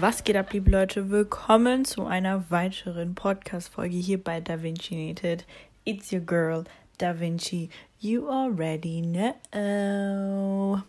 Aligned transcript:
Was 0.00 0.22
geht 0.22 0.36
ab, 0.36 0.52
liebe 0.52 0.70
Leute? 0.70 1.10
Willkommen 1.10 1.84
zu 1.84 2.04
einer 2.04 2.50
weiteren 2.50 3.14
Podcast-Folge 3.14 3.96
hier 3.96 4.22
bei 4.22 4.40
Da 4.40 4.62
Vinci 4.62 4.94
Nated. 4.94 5.46
It's 5.84 6.12
your 6.12 6.20
girl, 6.20 6.64
Da 6.98 7.18
Vinci. 7.18 7.70
You 8.00 8.28
already 8.28 9.00
know. 9.02 10.82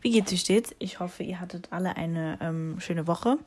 Wie 0.00 0.10
geht's 0.10 0.32
euch 0.32 0.40
stets? 0.40 0.74
Ich 0.78 1.00
hoffe, 1.00 1.22
ihr 1.22 1.40
hattet 1.40 1.68
alle 1.70 1.96
eine 1.96 2.38
ähm, 2.40 2.76
schöne 2.78 3.06
Woche. 3.06 3.38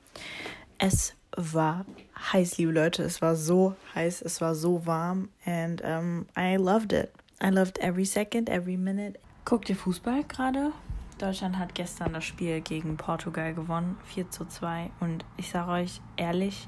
Es 0.77 1.15
war 1.35 1.85
heiß, 2.33 2.57
liebe 2.57 2.71
Leute. 2.71 3.03
Es 3.03 3.21
war 3.21 3.35
so 3.35 3.75
heiß, 3.93 4.21
es 4.21 4.41
war 4.41 4.55
so 4.55 4.85
warm. 4.85 5.29
And 5.45 5.81
um, 5.81 6.25
I 6.37 6.55
loved 6.55 6.93
it. 6.93 7.11
I 7.43 7.49
loved 7.49 7.79
every 7.79 8.05
second, 8.05 8.49
every 8.49 8.77
minute. 8.77 9.19
Guckt 9.43 9.69
ihr 9.69 9.75
Fußball 9.75 10.23
gerade? 10.23 10.71
Deutschland 11.17 11.57
hat 11.57 11.75
gestern 11.75 12.13
das 12.13 12.25
Spiel 12.25 12.61
gegen 12.61 12.97
Portugal 12.97 13.53
gewonnen, 13.53 13.97
4 14.05 14.31
zu 14.31 14.45
2. 14.45 14.89
Und 14.99 15.23
ich 15.37 15.49
sage 15.49 15.71
euch 15.71 16.01
ehrlich, 16.17 16.67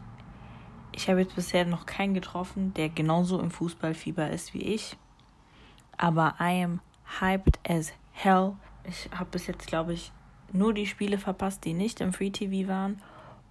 ich 0.93 1.09
habe 1.09 1.19
jetzt 1.19 1.35
bisher 1.35 1.65
noch 1.65 1.85
keinen 1.85 2.13
getroffen, 2.13 2.73
der 2.73 2.89
genauso 2.89 3.39
im 3.39 3.51
Fußballfieber 3.51 4.29
ist 4.29 4.53
wie 4.53 4.63
ich. 4.63 4.97
Aber 5.97 6.35
I 6.39 6.63
am 6.63 6.79
hyped 7.19 7.59
as 7.67 7.93
hell. 8.11 8.53
Ich 8.87 9.09
habe 9.11 9.29
bis 9.31 9.47
jetzt, 9.47 9.67
glaube 9.67 9.93
ich, 9.93 10.11
nur 10.53 10.73
die 10.73 10.87
Spiele 10.87 11.17
verpasst, 11.17 11.65
die 11.65 11.73
nicht 11.73 11.99
im 11.99 12.13
Free 12.13 12.29
TV 12.29 12.69
waren. 12.69 13.01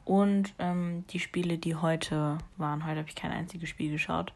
Und 0.05 0.55
ähm, 0.59 1.05
die 1.11 1.21
Spiele, 1.21 1.59
die 1.59 1.75
heute 1.75 2.39
waren. 2.57 2.87
Heute 2.87 3.01
habe 3.01 3.09
ich 3.09 3.17
kein 3.17 3.33
einziges 3.33 3.69
Spiel 3.69 3.91
geschaut. 3.91 4.33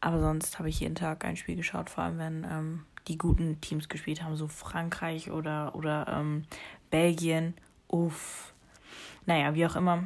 Aber 0.00 0.18
sonst 0.18 0.58
habe 0.58 0.68
ich 0.68 0.80
jeden 0.80 0.96
Tag 0.96 1.24
ein 1.24 1.36
Spiel 1.36 1.54
geschaut, 1.54 1.90
vor 1.90 2.04
allem 2.04 2.18
wenn 2.18 2.44
ähm, 2.44 2.86
die 3.06 3.18
guten 3.18 3.60
Teams 3.60 3.88
gespielt 3.88 4.22
haben, 4.22 4.36
so 4.36 4.48
Frankreich 4.48 5.30
oder, 5.30 5.74
oder 5.74 6.08
ähm, 6.08 6.44
Belgien. 6.90 7.54
Uff. 7.88 8.52
Naja, 9.26 9.54
wie 9.54 9.66
auch 9.66 9.76
immer. 9.76 10.04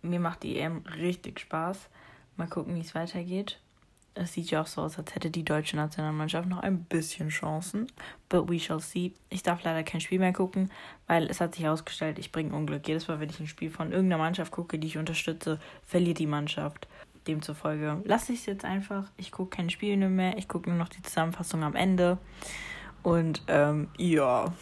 Mir 0.00 0.18
macht 0.18 0.42
die 0.42 0.58
EM 0.58 0.78
richtig 0.98 1.38
Spaß. 1.38 1.88
Mal 2.36 2.48
gucken, 2.48 2.74
wie 2.74 2.80
es 2.80 2.94
weitergeht. 2.94 3.60
Es 4.14 4.34
sieht 4.34 4.50
ja 4.50 4.60
auch 4.60 4.66
so 4.66 4.82
aus, 4.82 4.98
als 4.98 5.14
hätte 5.14 5.30
die 5.30 5.44
deutsche 5.44 5.76
Nationalmannschaft 5.76 6.48
noch 6.48 6.58
ein 6.58 6.84
bisschen 6.84 7.30
Chancen. 7.30 7.86
But 8.28 8.50
we 8.50 8.58
shall 8.58 8.80
see. 8.80 9.14
Ich 9.30 9.42
darf 9.42 9.62
leider 9.64 9.82
kein 9.82 10.00
Spiel 10.00 10.18
mehr 10.18 10.34
gucken, 10.34 10.70
weil 11.06 11.30
es 11.30 11.40
hat 11.40 11.54
sich 11.54 11.64
herausgestellt, 11.64 12.18
ich 12.18 12.30
bringe 12.30 12.54
Unglück. 12.54 12.86
Jedes 12.86 13.08
Mal, 13.08 13.20
wenn 13.20 13.30
ich 13.30 13.40
ein 13.40 13.46
Spiel 13.46 13.70
von 13.70 13.90
irgendeiner 13.90 14.22
Mannschaft 14.22 14.52
gucke, 14.52 14.78
die 14.78 14.86
ich 14.86 14.98
unterstütze, 14.98 15.58
verliert 15.86 16.18
die 16.18 16.26
Mannschaft. 16.26 16.88
Demzufolge 17.26 18.02
lasse 18.04 18.32
ich 18.32 18.40
es 18.40 18.46
jetzt 18.46 18.64
einfach. 18.64 19.10
Ich 19.16 19.30
gucke 19.30 19.56
keine 19.56 19.70
Spiele 19.70 20.08
mehr. 20.08 20.36
Ich 20.36 20.48
gucke 20.48 20.68
nur 20.68 20.78
noch 20.78 20.88
die 20.88 21.02
Zusammenfassung 21.02 21.62
am 21.62 21.74
Ende. 21.74 22.18
Und 23.02 23.42
ähm, 23.48 23.88
ja. 23.96 24.52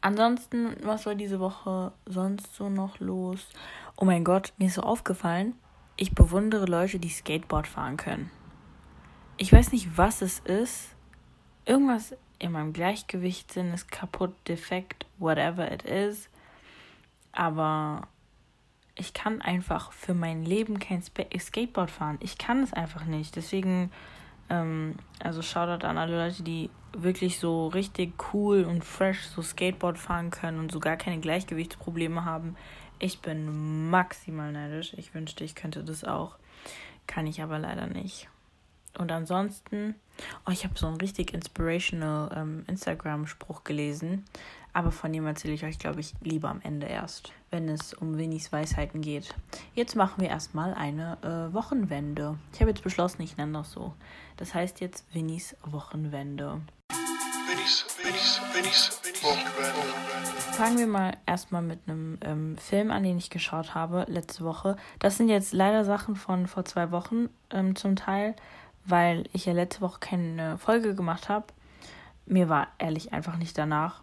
Ansonsten, 0.00 0.76
was 0.82 1.06
war 1.06 1.14
diese 1.14 1.40
Woche 1.40 1.92
sonst 2.06 2.54
so 2.54 2.68
noch 2.68 3.00
los? 3.00 3.48
Oh 3.96 4.04
mein 4.04 4.24
Gott, 4.24 4.52
mir 4.58 4.66
ist 4.66 4.74
so 4.74 4.82
aufgefallen, 4.82 5.54
ich 5.96 6.14
bewundere 6.14 6.66
Leute, 6.66 6.98
die 6.98 7.08
Skateboard 7.08 7.66
fahren 7.66 7.96
können. 7.96 8.30
Ich 9.36 9.52
weiß 9.52 9.72
nicht, 9.72 9.96
was 9.96 10.22
es 10.22 10.38
ist. 10.40 10.94
Irgendwas 11.66 12.16
in 12.38 12.52
meinem 12.52 12.72
Gleichgewichtssinn 12.72 13.72
ist 13.72 13.90
kaputt, 13.90 14.34
defekt, 14.46 15.06
whatever 15.18 15.70
it 15.72 15.82
is. 15.82 16.28
Aber 17.32 18.06
ich 18.94 19.12
kann 19.12 19.42
einfach 19.42 19.90
für 19.92 20.14
mein 20.14 20.44
Leben 20.44 20.78
kein 20.78 21.02
Skateboard 21.02 21.90
fahren. 21.90 22.18
Ich 22.20 22.38
kann 22.38 22.62
es 22.62 22.72
einfach 22.72 23.06
nicht. 23.06 23.34
Deswegen, 23.34 23.90
ähm, 24.50 24.94
also 25.18 25.42
Shoutout 25.42 25.84
an 25.84 25.98
alle 25.98 26.16
Leute, 26.16 26.44
die 26.44 26.70
wirklich 26.96 27.40
so 27.40 27.66
richtig 27.66 28.12
cool 28.32 28.62
und 28.62 28.84
fresh 28.84 29.26
so 29.26 29.42
Skateboard 29.42 29.98
fahren 29.98 30.30
können 30.30 30.60
und 30.60 30.70
so 30.70 30.78
gar 30.78 30.96
keine 30.96 31.18
Gleichgewichtsprobleme 31.18 32.24
haben. 32.24 32.56
Ich 33.00 33.20
bin 33.20 33.90
maximal 33.90 34.52
neidisch. 34.52 34.94
Ich 34.96 35.12
wünschte, 35.12 35.42
ich 35.42 35.56
könnte 35.56 35.82
das 35.82 36.04
auch. 36.04 36.36
Kann 37.08 37.26
ich 37.26 37.42
aber 37.42 37.58
leider 37.58 37.88
nicht. 37.88 38.28
Und 38.98 39.10
ansonsten, 39.10 39.94
oh, 40.46 40.50
ich 40.50 40.64
habe 40.64 40.78
so 40.78 40.86
einen 40.86 40.96
richtig 40.96 41.34
inspirational 41.34 42.30
ähm, 42.36 42.64
Instagram-Spruch 42.68 43.64
gelesen. 43.64 44.24
Aber 44.72 44.90
von 44.90 45.12
dem 45.12 45.24
erzähle 45.26 45.54
ich 45.54 45.64
euch, 45.64 45.78
glaube 45.78 46.00
ich, 46.00 46.14
lieber 46.20 46.48
am 46.48 46.60
Ende 46.60 46.86
erst, 46.86 47.32
wenn 47.50 47.68
es 47.68 47.94
um 47.94 48.18
Winnies 48.18 48.52
Weisheiten 48.52 49.02
geht. 49.02 49.32
Jetzt 49.74 49.94
machen 49.94 50.20
wir 50.20 50.28
erstmal 50.28 50.74
eine 50.74 51.16
äh, 51.22 51.54
Wochenwende. 51.54 52.38
Ich 52.52 52.60
habe 52.60 52.70
jetzt 52.70 52.82
beschlossen, 52.82 53.22
ich 53.22 53.36
nenne 53.36 53.52
das 53.52 53.70
so. 53.70 53.94
Das 54.36 54.52
heißt 54.52 54.80
jetzt 54.80 55.04
Winnies 55.14 55.56
Wochenwende. 55.62 56.60
Winnies, 57.46 57.86
Winnies, 58.02 58.40
Winnies, 58.52 59.00
Winnies 59.04 59.22
Wochenwende. 59.22 60.34
Fangen 60.54 60.78
wir 60.78 60.86
mal 60.88 61.16
erstmal 61.24 61.62
mit 61.62 61.80
einem 61.86 62.18
ähm, 62.22 62.56
Film 62.58 62.90
an, 62.90 63.04
den 63.04 63.18
ich 63.18 63.30
geschaut 63.30 63.74
habe 63.74 64.06
letzte 64.08 64.44
Woche. 64.44 64.76
Das 64.98 65.16
sind 65.16 65.28
jetzt 65.28 65.52
leider 65.52 65.84
Sachen 65.84 66.16
von 66.16 66.48
vor 66.48 66.64
zwei 66.64 66.90
Wochen 66.90 67.28
ähm, 67.50 67.76
zum 67.76 67.94
Teil, 67.94 68.34
weil 68.84 69.24
ich 69.32 69.46
ja 69.46 69.52
letzte 69.52 69.80
Woche 69.80 70.00
keine 70.00 70.58
Folge 70.58 70.94
gemacht 70.94 71.28
habe. 71.28 71.46
Mir 72.26 72.48
war 72.48 72.68
ehrlich 72.78 73.12
einfach 73.12 73.36
nicht 73.36 73.56
danach. 73.58 74.02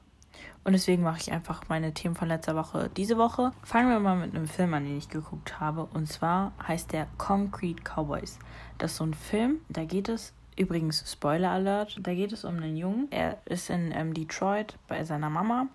Und 0.64 0.74
deswegen 0.74 1.02
mache 1.02 1.20
ich 1.20 1.32
einfach 1.32 1.64
meine 1.70 1.94
Themen 1.94 2.16
von 2.16 2.28
letzter 2.28 2.56
Woche 2.56 2.90
diese 2.96 3.18
Woche. 3.18 3.52
Fangen 3.64 3.90
wir 3.90 4.00
mal 4.00 4.16
mit 4.16 4.36
einem 4.36 4.48
Film 4.48 4.74
an, 4.74 4.86
den 4.86 4.98
ich 4.98 5.10
geguckt 5.10 5.60
habe. 5.60 5.86
Und 5.86 6.08
zwar 6.08 6.54
heißt 6.68 6.92
der 6.92 7.08
Concrete 7.18 7.82
Cowboys. 7.82 8.38
Das 8.78 8.92
ist 8.92 8.98
so 8.98 9.06
ein 9.06 9.16
Film, 9.16 9.58
da 9.70 9.86
geht 9.86 10.08
es, 10.08 10.34
übrigens 10.62 11.04
Spoiler 11.12 11.52
Alert, 11.52 12.00
da 12.02 12.14
geht 12.14 12.32
es 12.32 12.46
um 12.46 12.58
einen 12.58 12.78
Jungen. 12.78 13.08
Er 13.12 13.38
ist 13.46 13.70
in 13.70 13.92
ähm, 13.94 14.14
Detroit 14.14 14.78
bei 14.88 15.04
seiner 15.04 15.30
Mama 15.30 15.68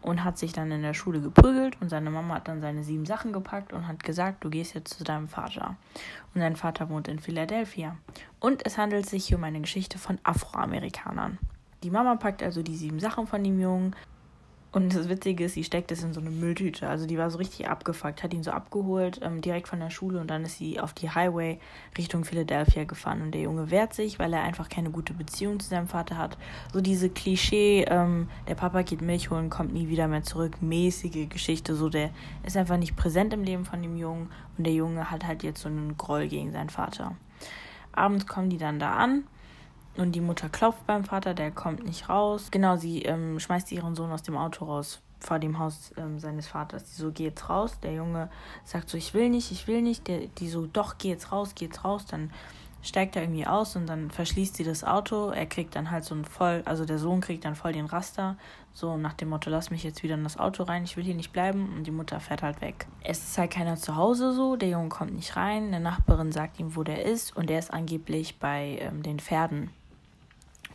und 0.00 0.24
hat 0.24 0.38
sich 0.38 0.52
dann 0.52 0.70
in 0.70 0.82
der 0.82 0.94
Schule 0.94 1.20
geprügelt. 1.20 1.76
Und 1.80 1.88
seine 1.88 2.10
Mama 2.10 2.36
hat 2.36 2.48
dann 2.48 2.60
seine 2.60 2.84
sieben 2.84 3.04
Sachen 3.04 3.32
gepackt 3.32 3.72
und 3.72 3.88
hat 3.88 4.02
gesagt, 4.02 4.44
du 4.44 4.50
gehst 4.50 4.74
jetzt 4.74 4.96
zu 4.96 5.04
deinem 5.04 5.28
Vater. 5.28 5.76
Und 6.34 6.40
sein 6.40 6.56
Vater 6.56 6.88
wohnt 6.88 7.08
in 7.08 7.18
Philadelphia. 7.18 7.96
Und 8.40 8.64
es 8.64 8.78
handelt 8.78 9.06
sich 9.06 9.26
hier 9.26 9.36
um 9.36 9.44
eine 9.44 9.60
Geschichte 9.60 9.98
von 9.98 10.18
Afroamerikanern. 10.22 11.38
Die 11.82 11.90
Mama 11.90 12.16
packt 12.16 12.42
also 12.42 12.62
die 12.62 12.76
sieben 12.76 13.00
Sachen 13.00 13.26
von 13.26 13.42
dem 13.42 13.60
Jungen 13.60 13.94
und 14.70 14.94
das 14.94 15.08
Witzige 15.08 15.44
ist, 15.44 15.54
sie 15.54 15.64
steckt 15.64 15.90
es 15.92 16.02
in 16.02 16.12
so 16.12 16.20
eine 16.20 16.30
Mülltüte. 16.30 16.88
Also 16.88 17.06
die 17.06 17.16
war 17.16 17.30
so 17.30 17.38
richtig 17.38 17.68
abgefuckt, 17.68 18.22
hat 18.22 18.34
ihn 18.34 18.42
so 18.42 18.50
abgeholt, 18.50 19.18
ähm, 19.22 19.40
direkt 19.40 19.66
von 19.66 19.80
der 19.80 19.88
Schule 19.88 20.20
und 20.20 20.28
dann 20.28 20.44
ist 20.44 20.58
sie 20.58 20.78
auf 20.78 20.92
die 20.92 21.10
Highway 21.10 21.58
Richtung 21.96 22.26
Philadelphia 22.26 22.84
gefahren. 22.84 23.22
Und 23.22 23.32
der 23.32 23.40
Junge 23.40 23.70
wehrt 23.70 23.94
sich, 23.94 24.18
weil 24.18 24.30
er 24.34 24.42
einfach 24.42 24.68
keine 24.68 24.90
gute 24.90 25.14
Beziehung 25.14 25.58
zu 25.58 25.70
seinem 25.70 25.88
Vater 25.88 26.18
hat. 26.18 26.36
So 26.70 26.82
diese 26.82 27.08
Klischee, 27.08 27.86
ähm, 27.88 28.28
der 28.46 28.56
Papa 28.56 28.82
geht 28.82 29.00
Milch 29.00 29.30
holen, 29.30 29.48
kommt 29.48 29.72
nie 29.72 29.88
wieder 29.88 30.06
mehr 30.06 30.22
zurück, 30.22 30.60
mäßige 30.60 31.30
Geschichte. 31.30 31.74
So 31.74 31.88
der 31.88 32.10
ist 32.44 32.56
einfach 32.58 32.76
nicht 32.76 32.94
präsent 32.94 33.32
im 33.32 33.44
Leben 33.44 33.64
von 33.64 33.80
dem 33.80 33.96
Jungen 33.96 34.30
und 34.58 34.64
der 34.64 34.74
Junge 34.74 35.10
hat 35.10 35.26
halt 35.26 35.42
jetzt 35.44 35.62
so 35.62 35.68
einen 35.70 35.96
Groll 35.96 36.28
gegen 36.28 36.52
seinen 36.52 36.70
Vater. 36.70 37.16
Abends 37.92 38.26
kommen 38.26 38.50
die 38.50 38.58
dann 38.58 38.78
da 38.78 38.92
an 38.96 39.24
und 39.98 40.12
die 40.12 40.20
Mutter 40.20 40.48
klopft 40.48 40.86
beim 40.86 41.04
Vater, 41.04 41.34
der 41.34 41.50
kommt 41.50 41.84
nicht 41.84 42.08
raus. 42.08 42.50
Genau, 42.50 42.76
sie 42.76 43.02
ähm, 43.02 43.40
schmeißt 43.40 43.72
ihren 43.72 43.94
Sohn 43.94 44.12
aus 44.12 44.22
dem 44.22 44.36
Auto 44.36 44.64
raus, 44.64 45.00
vor 45.18 45.38
dem 45.38 45.58
Haus 45.58 45.92
ähm, 45.96 46.18
seines 46.18 46.46
Vaters. 46.46 46.84
Die 46.84 47.00
so, 47.00 47.10
geh 47.10 47.24
jetzt 47.24 47.48
raus. 47.48 47.78
Der 47.82 47.94
Junge 47.94 48.30
sagt 48.64 48.88
so, 48.88 48.96
ich 48.96 49.12
will 49.12 49.28
nicht, 49.28 49.50
ich 49.50 49.66
will 49.66 49.82
nicht. 49.82 50.06
Der, 50.06 50.26
die 50.26 50.48
so, 50.48 50.66
doch, 50.66 50.98
geh 50.98 51.08
jetzt 51.08 51.32
raus, 51.32 51.52
geh 51.56 51.64
jetzt 51.64 51.84
raus. 51.84 52.06
Dann 52.06 52.30
steigt 52.80 53.16
er 53.16 53.22
irgendwie 53.22 53.46
aus 53.46 53.74
und 53.74 53.86
dann 53.86 54.10
verschließt 54.10 54.56
sie 54.56 54.64
das 54.64 54.84
Auto. 54.84 55.30
Er 55.30 55.46
kriegt 55.46 55.74
dann 55.74 55.90
halt 55.90 56.04
so 56.04 56.14
ein 56.14 56.24
voll, 56.24 56.62
also 56.64 56.84
der 56.84 56.98
Sohn 56.98 57.20
kriegt 57.20 57.44
dann 57.44 57.56
voll 57.56 57.72
den 57.72 57.86
Raster. 57.86 58.36
So 58.72 58.96
nach 58.96 59.14
dem 59.14 59.30
Motto, 59.30 59.50
lass 59.50 59.70
mich 59.70 59.82
jetzt 59.82 60.04
wieder 60.04 60.14
in 60.14 60.22
das 60.22 60.38
Auto 60.38 60.62
rein, 60.62 60.84
ich 60.84 60.96
will 60.96 61.02
hier 61.02 61.16
nicht 61.16 61.32
bleiben. 61.32 61.74
Und 61.76 61.88
die 61.88 61.90
Mutter 61.90 62.20
fährt 62.20 62.42
halt 62.42 62.60
weg. 62.60 62.86
Es 63.02 63.18
ist 63.18 63.36
halt 63.36 63.50
keiner 63.50 63.74
zu 63.74 63.96
Hause 63.96 64.32
so, 64.32 64.54
der 64.54 64.68
Junge 64.68 64.90
kommt 64.90 65.14
nicht 65.14 65.34
rein. 65.34 65.66
Eine 65.66 65.80
Nachbarin 65.80 66.30
sagt 66.30 66.60
ihm, 66.60 66.76
wo 66.76 66.84
der 66.84 67.04
ist. 67.04 67.36
Und 67.36 67.50
der 67.50 67.58
ist 67.58 67.72
angeblich 67.72 68.38
bei 68.38 68.78
ähm, 68.80 69.02
den 69.02 69.18
Pferden. 69.18 69.70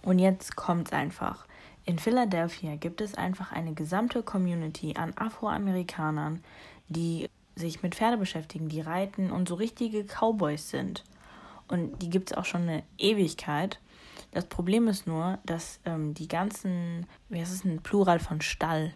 Und 0.03 0.19
jetzt 0.19 0.55
kommt's 0.55 0.93
einfach. 0.93 1.45
In 1.85 1.99
Philadelphia 1.99 2.75
gibt 2.75 3.01
es 3.01 3.15
einfach 3.15 3.51
eine 3.51 3.73
gesamte 3.73 4.23
Community 4.23 4.95
an 4.95 5.13
Afroamerikanern, 5.17 6.43
die 6.87 7.29
sich 7.55 7.83
mit 7.83 7.95
Pferde 7.95 8.17
beschäftigen, 8.17 8.69
die 8.69 8.81
reiten 8.81 9.31
und 9.31 9.49
so 9.49 9.55
richtige 9.55 10.05
Cowboys 10.05 10.69
sind. 10.69 11.03
Und 11.67 12.01
die 12.01 12.09
gibt 12.09 12.31
es 12.31 12.37
auch 12.37 12.45
schon 12.45 12.63
eine 12.63 12.83
Ewigkeit. 12.97 13.79
Das 14.31 14.45
Problem 14.45 14.87
ist 14.87 15.07
nur, 15.07 15.39
dass 15.45 15.79
ähm, 15.85 16.13
die 16.13 16.27
ganzen, 16.27 17.05
wie 17.29 17.39
heißt 17.39 17.53
es 17.53 17.63
ein 17.63 17.81
Plural 17.81 18.19
von 18.19 18.41
Stall, 18.41 18.93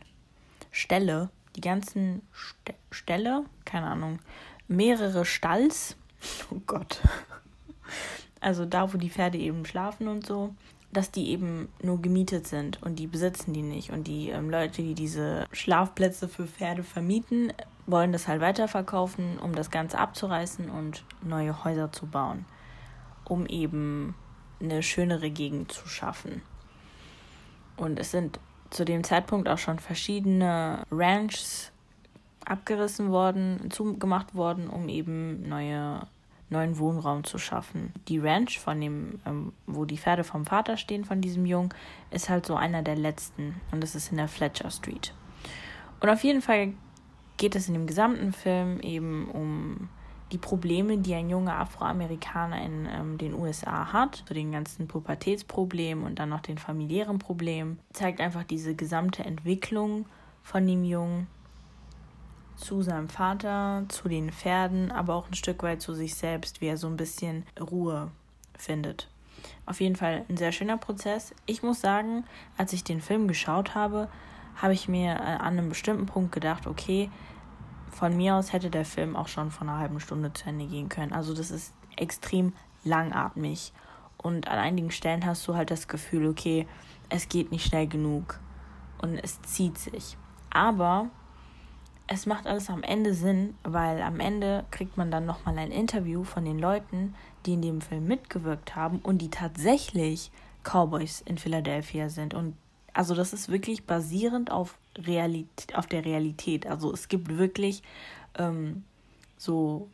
Ställe, 0.72 1.30
die 1.56 1.62
ganzen 1.62 2.22
St 2.34 2.74
Ställe, 2.92 3.46
keine 3.66 3.88
Ahnung, 3.88 4.20
mehrere 4.68 5.26
Stalls, 5.26 5.96
oh 6.52 6.62
Gott, 6.66 7.02
also 8.40 8.66
da, 8.66 8.94
wo 8.94 8.98
die 8.98 9.10
Pferde 9.10 9.38
eben 9.38 9.66
schlafen 9.66 10.08
und 10.08 10.26
so, 10.26 10.56
dass 10.92 11.12
die 11.12 11.30
eben 11.30 11.70
nur 11.82 12.02
gemietet 12.02 12.48
sind 12.48 12.82
und 12.82 12.98
die 12.98 13.08
besitzen 13.08 13.54
die 13.54 13.62
nicht. 13.62 13.92
Und 13.92 14.08
die 14.08 14.30
ähm, 14.30 14.50
Leute, 14.50 14.82
die 14.82 14.94
diese 14.94 15.46
Schlafplätze 15.52 16.28
für 16.28 16.48
Pferde 16.48 16.84
vermieten, 16.84 17.52
wollen 17.86 18.12
das 18.12 18.28
halt 18.28 18.42
weiterverkaufen, 18.42 19.40
um 19.40 19.56
das 19.56 19.72
Ganze 19.72 19.98
abzureißen 19.98 20.70
und 20.70 21.04
neue 21.22 21.64
Häuser 21.64 21.92
zu 21.92 22.06
bauen, 22.08 22.46
um 23.26 23.46
eben 23.46 24.16
eine 24.60 24.84
schönere 24.84 25.30
Gegend 25.30 25.72
zu 25.72 25.88
schaffen. 25.88 26.42
Und 27.78 28.00
es 28.00 28.12
sind 28.12 28.40
zu 28.70 28.86
dem 28.86 29.04
Zeitpunkt 29.04 29.48
auch 29.48 29.58
schon 29.58 29.80
verschiedene 29.80 30.84
Ranchs 30.92 31.72
abgerissen 32.44 33.12
worden, 33.12 33.70
zugemacht 33.72 34.36
worden, 34.36 34.68
um 34.68 34.90
eben 34.90 35.48
neue, 35.48 36.08
neuen 36.50 36.78
Wohnraum 36.78 37.24
zu 37.24 37.38
schaffen. 37.38 37.94
Die 38.08 38.20
Ranch, 38.20 38.60
von 38.60 38.80
dem, 38.80 39.20
ähm, 39.26 39.54
wo 39.66 39.86
die 39.86 39.98
Pferde 39.98 40.24
vom 40.24 40.46
Vater 40.46 40.78
stehen, 40.78 41.06
von 41.06 41.22
diesem 41.22 41.46
Jungen, 41.46 41.74
ist 42.12 42.30
halt 42.30 42.46
so 42.46 42.56
einer 42.56 42.84
der 42.84 42.96
letzten. 42.96 43.60
Und 43.72 43.82
das 43.82 43.96
ist 43.96 44.12
in 44.12 44.18
der 44.18 44.28
Fletcher 44.28 44.72
Street. 44.72 45.14
Und 46.00 46.10
auf 46.10 46.24
jeden 46.24 46.42
Fall 46.42 46.74
geht 47.38 47.56
es 47.56 47.68
in 47.68 47.74
dem 47.74 47.88
gesamten 47.88 48.34
Film 48.34 48.80
eben 48.80 49.30
um 49.30 49.90
die 50.32 50.38
Probleme, 50.38 50.98
die 50.98 51.14
ein 51.14 51.30
junger 51.30 51.58
Afroamerikaner 51.60 52.62
in 52.62 52.88
ähm, 52.92 53.18
den 53.18 53.34
USA 53.34 53.94
hat, 53.94 54.24
so 54.28 54.34
den 54.34 54.52
ganzen 54.52 54.88
Pubertätsproblemen 54.88 56.04
und 56.06 56.20
dann 56.20 56.30
noch 56.30 56.42
den 56.42 56.58
familiären 56.58 57.20
Problemen, 57.20 57.80
zeigt 57.94 58.20
einfach 58.20 58.44
diese 58.44 58.76
gesamte 58.76 59.24
Entwicklung 59.24 60.06
von 60.44 60.66
dem 60.68 60.84
Jungen 60.84 61.28
zu 62.58 62.82
seinem 62.82 63.08
Vater, 63.08 63.86
zu 63.88 64.10
den 64.10 64.32
Pferden, 64.32 64.92
aber 64.92 65.16
auch 65.16 65.28
ein 65.28 65.36
Stück 65.36 65.64
weit 65.64 65.82
zu 65.82 65.94
sich 65.94 66.16
selbst, 66.16 66.60
wie 66.60 66.68
er 66.68 66.78
so 66.78 66.88
ein 66.88 66.98
bisschen 66.98 67.46
Ruhe 67.60 68.12
findet. 68.58 69.10
Auf 69.66 69.80
jeden 69.80 69.96
Fall 69.96 70.26
ein 70.28 70.38
sehr 70.38 70.52
schöner 70.52 70.78
Prozess. 70.78 71.34
Ich 71.46 71.64
muss 71.64 71.80
sagen, 71.80 72.26
als 72.58 72.74
ich 72.74 72.84
den 72.84 73.02
Film 73.02 73.28
geschaut 73.28 73.76
habe, 73.76 74.10
habe 74.56 74.74
ich 74.74 74.88
mir 74.88 75.12
äh, 75.12 75.18
an 75.18 75.58
einem 75.58 75.70
bestimmten 75.70 76.08
Punkt 76.08 76.32
gedacht, 76.32 76.68
okay, 76.68 77.12
von 77.92 78.16
mir 78.18 78.36
aus 78.36 78.54
hätte 78.54 78.70
der 78.70 78.86
Film 78.86 79.16
auch 79.16 79.28
schon 79.28 79.52
von 79.52 79.70
einer 79.70 79.80
halben 79.80 80.00
Stunde 80.00 80.34
zu 80.34 80.48
Ende 80.48 80.66
gehen 80.66 80.90
können. 80.90 81.14
Also 81.14 81.34
das 81.34 81.52
ist 81.52 81.74
extrem 81.96 82.54
langatmig. 82.84 83.74
Und 84.18 84.48
an 84.48 84.58
einigen 84.58 84.92
Stellen 84.92 85.26
hast 85.26 85.48
du 85.48 85.56
halt 85.56 85.70
das 85.72 85.88
Gefühl, 85.88 86.28
okay, 86.28 86.68
es 87.10 87.30
geht 87.30 87.52
nicht 87.52 87.68
schnell 87.68 87.88
genug. 87.88 88.40
Und 89.02 89.18
es 89.18 89.42
zieht 89.44 89.78
sich. 89.78 90.18
Aber 90.50 91.10
es 92.08 92.26
macht 92.26 92.48
alles 92.48 92.70
am 92.70 92.84
Ende 92.84 93.14
Sinn, 93.14 93.56
weil 93.64 94.02
am 94.02 94.20
Ende 94.20 94.66
kriegt 94.72 94.98
man 94.98 95.12
dann 95.12 95.26
nochmal 95.26 95.58
ein 95.58 95.72
Interview 95.72 96.24
von 96.24 96.46
den 96.46 96.58
Leuten, 96.58 97.14
die 97.46 97.54
in 97.54 97.62
dem 97.62 97.82
Film 97.82 98.08
mitgewirkt 98.08 98.76
haben 98.76 99.00
und 99.00 99.20
die 99.20 99.30
tatsächlich 99.30 100.32
Cowboys 100.64 101.22
in 101.22 101.38
Philadelphia 101.38 102.10
sind. 102.10 102.34
Und 102.34 102.56
also 102.94 103.14
das 103.14 103.34
ist 103.34 103.50
wirklich 103.50 103.86
basierend 103.86 104.52
auf 104.52 104.78
Realität, 104.98 105.76
auf 105.76 105.88
der 105.88 106.06
Realität. 106.06 106.66
Also 106.66 106.92
es 106.94 107.10
gibt 107.10 107.38
wirklich 107.38 107.84
ähm, 108.38 108.84
so 109.38 109.90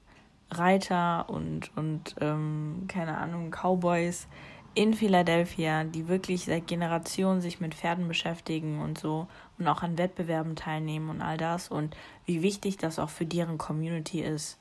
Reiter 0.52 1.30
und, 1.30 1.76
und 1.76 2.16
ähm, 2.22 2.86
keine 2.88 3.18
Ahnung, 3.18 3.50
Cowboys 3.52 4.28
in 4.76 4.94
Philadelphia, 4.94 5.84
die 5.84 6.08
wirklich 6.08 6.46
seit 6.46 6.68
Generationen 6.68 7.42
sich 7.42 7.60
mit 7.60 7.76
Pferden 7.76 8.08
beschäftigen 8.08 8.82
und 8.82 8.98
so 8.98 9.28
und 9.60 9.68
auch 9.68 9.84
an 9.84 9.98
Wettbewerben 9.98 10.56
teilnehmen 10.56 11.10
und 11.10 11.22
all 11.22 11.38
das 11.38 11.70
und 11.70 11.96
wie 12.26 12.42
wichtig 12.42 12.78
das 12.78 13.00
auch 13.00 13.10
für 13.10 13.26
deren 13.26 13.58
Community 13.58 14.22
ist. 14.22 14.58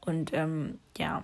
Und 0.00 0.32
ähm, 0.32 0.78
ja, 0.96 1.22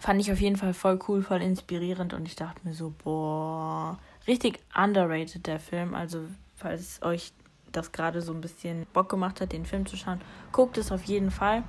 fand 0.00 0.20
ich 0.20 0.30
auf 0.32 0.40
jeden 0.40 0.56
Fall 0.56 0.72
voll 0.72 0.98
cool, 1.08 1.22
voll 1.22 1.42
inspirierend 1.42 2.14
und 2.14 2.26
ich 2.26 2.36
dachte 2.36 2.60
mir 2.64 2.74
so, 2.74 2.92
boah, 3.02 3.98
richtig 4.26 4.60
underrated 4.76 5.46
der 5.46 5.58
Film. 5.58 5.94
Also 5.94 6.20
falls 6.56 7.02
euch 7.02 7.32
das 7.72 7.90
gerade 7.90 8.22
so 8.22 8.32
ein 8.32 8.40
bisschen 8.40 8.86
Bock 8.92 9.08
gemacht 9.08 9.40
hat, 9.40 9.52
den 9.52 9.66
Film 9.66 9.86
zu 9.86 9.96
schauen, 9.96 10.20
guckt 10.52 10.78
es 10.78 10.92
auf 10.92 11.04
jeden 11.04 11.30
Fall. 11.30 11.64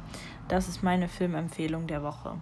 Das 0.47 0.67
ist 0.67 0.83
meine 0.83 1.07
Filmempfehlung 1.07 1.87
der 1.87 2.03
Woche. 2.03 2.37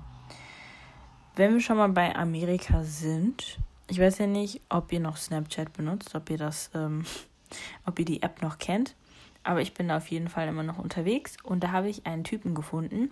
Wenn 1.35 1.53
wir 1.53 1.61
schon 1.61 1.77
mal 1.77 1.89
bei 1.89 2.13
Amerika 2.13 2.83
sind, 2.83 3.57
ich 3.87 3.99
weiß 3.99 4.17
ja 4.17 4.27
nicht, 4.27 4.61
ob 4.67 4.91
ihr 4.91 4.99
noch 4.99 5.15
Snapchat 5.15 5.71
benutzt, 5.71 6.13
ob 6.13 6.29
ihr 6.29 6.37
das, 6.37 6.69
ähm, 6.75 7.05
ob 7.85 7.97
ihr 7.99 8.05
die 8.05 8.21
App 8.21 8.41
noch 8.41 8.57
kennt, 8.57 8.95
aber 9.43 9.61
ich 9.61 9.73
bin 9.73 9.87
da 9.87 9.97
auf 9.97 10.07
jeden 10.07 10.27
Fall 10.27 10.49
immer 10.49 10.63
noch 10.63 10.77
unterwegs 10.77 11.37
und 11.43 11.63
da 11.63 11.71
habe 11.71 11.89
ich 11.89 12.05
einen 12.05 12.25
Typen 12.25 12.53
gefunden, 12.53 13.11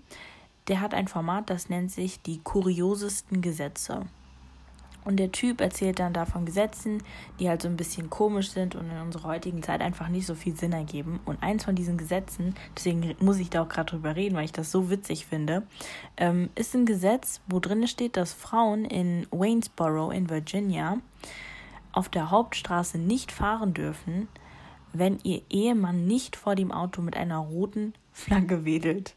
der 0.67 0.81
hat 0.81 0.93
ein 0.93 1.07
Format, 1.07 1.49
das 1.49 1.69
nennt 1.69 1.91
sich 1.91 2.21
die 2.21 2.39
kuriosesten 2.39 3.41
Gesetze. 3.41 4.05
Und 5.05 5.17
der 5.17 5.31
Typ 5.31 5.61
erzählt 5.61 5.99
dann 5.99 6.13
da 6.13 6.25
von 6.25 6.45
Gesetzen, 6.45 7.01
die 7.39 7.49
halt 7.49 7.61
so 7.61 7.67
ein 7.67 7.77
bisschen 7.77 8.09
komisch 8.09 8.51
sind 8.51 8.75
und 8.75 8.89
in 8.89 8.97
unserer 9.01 9.29
heutigen 9.29 9.63
Zeit 9.63 9.81
einfach 9.81 10.09
nicht 10.09 10.25
so 10.25 10.35
viel 10.35 10.55
Sinn 10.55 10.73
ergeben. 10.73 11.19
Und 11.25 11.41
eins 11.41 11.65
von 11.65 11.75
diesen 11.75 11.97
Gesetzen, 11.97 12.55
deswegen 12.75 13.15
muss 13.19 13.39
ich 13.39 13.49
da 13.49 13.63
auch 13.63 13.69
gerade 13.69 13.91
drüber 13.91 14.15
reden, 14.15 14.35
weil 14.35 14.45
ich 14.45 14.51
das 14.51 14.71
so 14.71 14.89
witzig 14.89 15.25
finde, 15.25 15.63
ähm, 16.17 16.49
ist 16.55 16.75
ein 16.75 16.85
Gesetz, 16.85 17.41
wo 17.47 17.59
drin 17.59 17.87
steht, 17.87 18.17
dass 18.17 18.33
Frauen 18.33 18.85
in 18.85 19.25
Waynesboro 19.31 20.11
in 20.11 20.29
Virginia 20.29 20.97
auf 21.91 22.09
der 22.09 22.29
Hauptstraße 22.29 22.97
nicht 22.97 23.31
fahren 23.31 23.73
dürfen, 23.73 24.27
wenn 24.93 25.19
ihr 25.23 25.41
Ehemann 25.49 26.05
nicht 26.05 26.35
vor 26.35 26.55
dem 26.55 26.71
Auto 26.71 27.01
mit 27.01 27.15
einer 27.15 27.37
roten 27.37 27.93
Flagge 28.11 28.65
wedelt. 28.65 29.15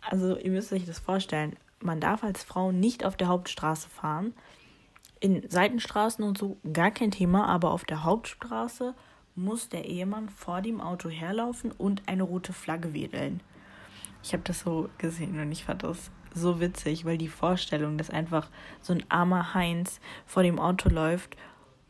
Also 0.00 0.36
ihr 0.36 0.50
müsst 0.50 0.72
euch 0.72 0.84
das 0.84 0.98
vorstellen. 0.98 1.56
Man 1.80 2.00
darf 2.00 2.22
als 2.24 2.42
Frau 2.42 2.72
nicht 2.72 3.04
auf 3.04 3.16
der 3.16 3.28
Hauptstraße 3.28 3.88
fahren, 3.88 4.34
in 5.22 5.48
Seitenstraßen 5.48 6.24
und 6.24 6.36
so 6.36 6.56
gar 6.72 6.90
kein 6.90 7.12
Thema, 7.12 7.46
aber 7.46 7.70
auf 7.70 7.84
der 7.84 8.02
Hauptstraße 8.02 8.92
muss 9.36 9.68
der 9.68 9.84
Ehemann 9.84 10.28
vor 10.28 10.62
dem 10.62 10.80
Auto 10.80 11.08
herlaufen 11.08 11.70
und 11.70 12.02
eine 12.06 12.24
rote 12.24 12.52
Flagge 12.52 12.92
wedeln. 12.92 13.40
Ich 14.24 14.32
habe 14.32 14.42
das 14.42 14.60
so 14.60 14.88
gesehen 14.98 15.38
und 15.38 15.52
ich 15.52 15.64
fand 15.64 15.84
das 15.84 16.10
so 16.34 16.58
witzig, 16.58 17.04
weil 17.04 17.18
die 17.18 17.28
Vorstellung, 17.28 17.98
dass 17.98 18.10
einfach 18.10 18.48
so 18.80 18.92
ein 18.92 19.04
armer 19.10 19.54
Heinz 19.54 20.00
vor 20.26 20.42
dem 20.42 20.58
Auto 20.58 20.88
läuft, 20.88 21.36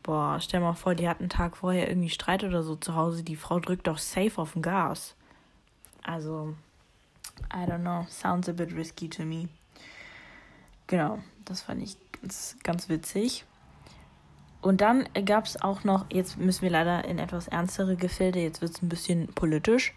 boah, 0.03 0.39
stell 0.39 0.59
mal 0.59 0.73
vor, 0.73 0.93
die 0.93 1.09
hat 1.09 1.19
einen 1.19 1.29
Tag 1.29 1.57
vorher 1.57 1.89
irgendwie 1.89 2.09
Streit 2.09 2.43
oder 2.43 2.61
so 2.61 2.75
zu 2.75 2.93
Hause, 2.93 3.23
die 3.23 3.35
Frau 3.35 3.59
drückt 3.59 3.87
doch 3.87 3.97
safe 3.97 4.39
auf 4.39 4.53
den 4.53 4.61
Gas. 4.61 5.15
Also, 6.03 6.53
I 7.51 7.65
don't 7.65 7.79
know, 7.79 8.05
sounds 8.09 8.47
a 8.47 8.51
bit 8.51 8.75
risky 8.75 9.09
to 9.09 9.23
me. 9.23 9.49
Genau, 10.85 11.17
das 11.45 11.61
fand 11.61 11.81
ich 11.81 11.97
ganz, 12.23 12.55
ganz 12.63 12.89
witzig. 12.89 13.45
Und 14.61 14.79
dann 14.79 15.09
gab 15.25 15.45
es 15.45 15.61
auch 15.61 15.83
noch, 15.83 16.05
jetzt 16.09 16.37
müssen 16.37 16.61
wir 16.61 16.69
leider 16.69 17.03
in 17.03 17.19
etwas 17.19 17.49
ernstere 17.49 17.97
Gefilde, 17.97 18.39
jetzt 18.39 18.61
wird 18.61 18.71
es 18.71 18.81
ein 18.81 18.87
bisschen 18.87 19.27
politisch. 19.27 19.93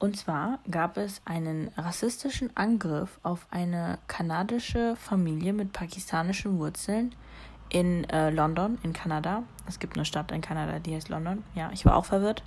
Und 0.00 0.16
zwar 0.16 0.58
gab 0.68 0.96
es 0.96 1.22
einen 1.24 1.70
rassistischen 1.76 2.54
Angriff 2.56 3.20
auf 3.22 3.46
eine 3.50 3.98
kanadische 4.08 4.96
Familie 4.96 5.52
mit 5.52 5.72
pakistanischen 5.72 6.58
Wurzeln 6.58 7.14
in 7.68 8.02
äh, 8.10 8.30
London, 8.30 8.78
in 8.82 8.92
Kanada. 8.92 9.44
Es 9.68 9.78
gibt 9.78 9.96
eine 9.96 10.04
Stadt 10.04 10.32
in 10.32 10.40
Kanada, 10.40 10.80
die 10.80 10.96
heißt 10.96 11.08
London. 11.08 11.44
Ja, 11.54 11.70
ich 11.72 11.84
war 11.84 11.94
auch 11.94 12.04
verwirrt. 12.04 12.42